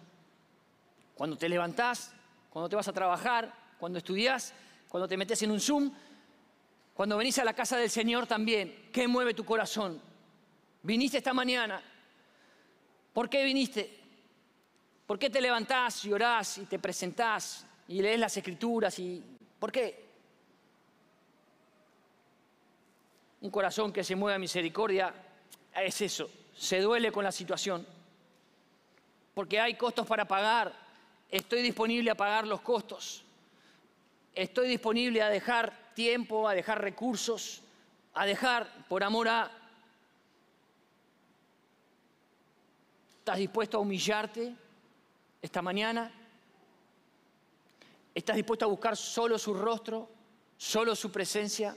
Cuando 1.15 1.39
te 1.39 1.49
levantás, 1.49 2.13
cuando 2.51 2.69
te 2.69 2.75
vas 2.75 2.89
a 2.89 2.93
trabajar, 2.93 3.55
cuando 3.79 3.99
estudias, 3.99 4.53
cuando 4.95 5.09
te 5.09 5.17
metes 5.17 5.43
en 5.43 5.51
un 5.51 5.61
Zoom, 5.61 5.91
cuando 6.95 7.17
venís 7.17 7.37
a 7.41 7.45
la 7.45 7.53
casa 7.53 7.77
del 7.77 7.91
Señor 7.91 8.29
también, 8.29 8.91
¿qué 8.93 9.09
mueve 9.09 9.35
tu 9.35 9.45
corazón? 9.45 10.01
Viniste 10.85 11.19
esta 11.19 11.35
mañana. 11.35 11.83
¿Por 13.13 13.29
qué 13.29 13.43
viniste? 13.43 13.99
¿Por 15.05 15.19
qué 15.19 15.31
te 15.31 15.41
levantás 15.41 16.05
y 16.05 16.13
orás 16.13 16.59
y 16.59 16.67
te 16.67 16.79
presentás 16.79 17.67
y 17.89 18.03
lees 18.03 18.21
las 18.21 18.37
escrituras? 18.37 18.97
Y... 19.01 19.21
¿Por 19.59 19.73
qué? 19.73 20.05
Un 23.41 23.51
corazón 23.51 23.93
que 23.93 24.05
se 24.05 24.15
mueve 24.15 24.37
a 24.37 24.39
misericordia 24.39 25.13
es 25.75 26.01
eso, 26.03 26.31
se 26.57 26.81
duele 26.81 27.11
con 27.11 27.25
la 27.25 27.33
situación. 27.33 27.85
Porque 29.35 29.59
hay 29.59 29.75
costos 29.75 30.07
para 30.07 30.25
pagar, 30.29 30.73
estoy 31.29 31.63
disponible 31.63 32.13
a 32.13 32.15
pagar 32.15 32.47
los 32.47 32.61
costos. 32.61 33.25
Estoy 34.35 34.69
disponible 34.69 35.23
a 35.23 35.29
dejar 35.29 35.73
tiempo, 35.95 36.49
a 36.49 36.55
dejar 36.55 36.83
recursos, 36.83 37.63
a 38.15 38.27
dejar 38.27 38.69
por 38.89 39.05
amor 39.05 39.29
a... 39.29 39.51
¿Estás 43.19 43.39
dispuesto 43.39 43.79
a 43.79 43.81
humillarte 43.81 44.55
esta 45.41 45.63
mañana? 45.63 46.13
¿Estás 48.13 48.37
dispuesto 48.37 48.65
a 48.65 48.69
buscar 48.69 48.97
solo 48.97 49.39
su 49.39 49.55
rostro, 49.55 50.09
solo 50.57 50.97
su 50.97 51.13
presencia? 51.13 51.77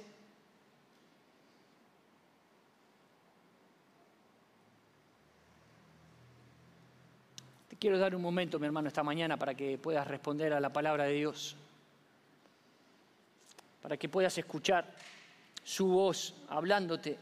Te 7.70 7.76
quiero 7.78 8.00
dar 8.00 8.15
un 8.15 8.22
momento, 8.22 8.58
mi 8.58 8.65
hermano, 8.65 8.88
esta 8.88 9.04
mañana 9.04 9.38
para 9.38 9.54
que 9.54 9.78
puedas 9.78 10.08
responder 10.08 10.54
a 10.54 10.60
la 10.60 10.74
palabra 10.74 11.06
de 11.06 11.13
Dios 11.13 11.56
para 13.81 13.97
que 13.97 14.09
puedas 14.09 14.37
escuchar 14.37 14.91
su 15.63 15.87
voz 15.87 16.35
hablándote 16.49 17.17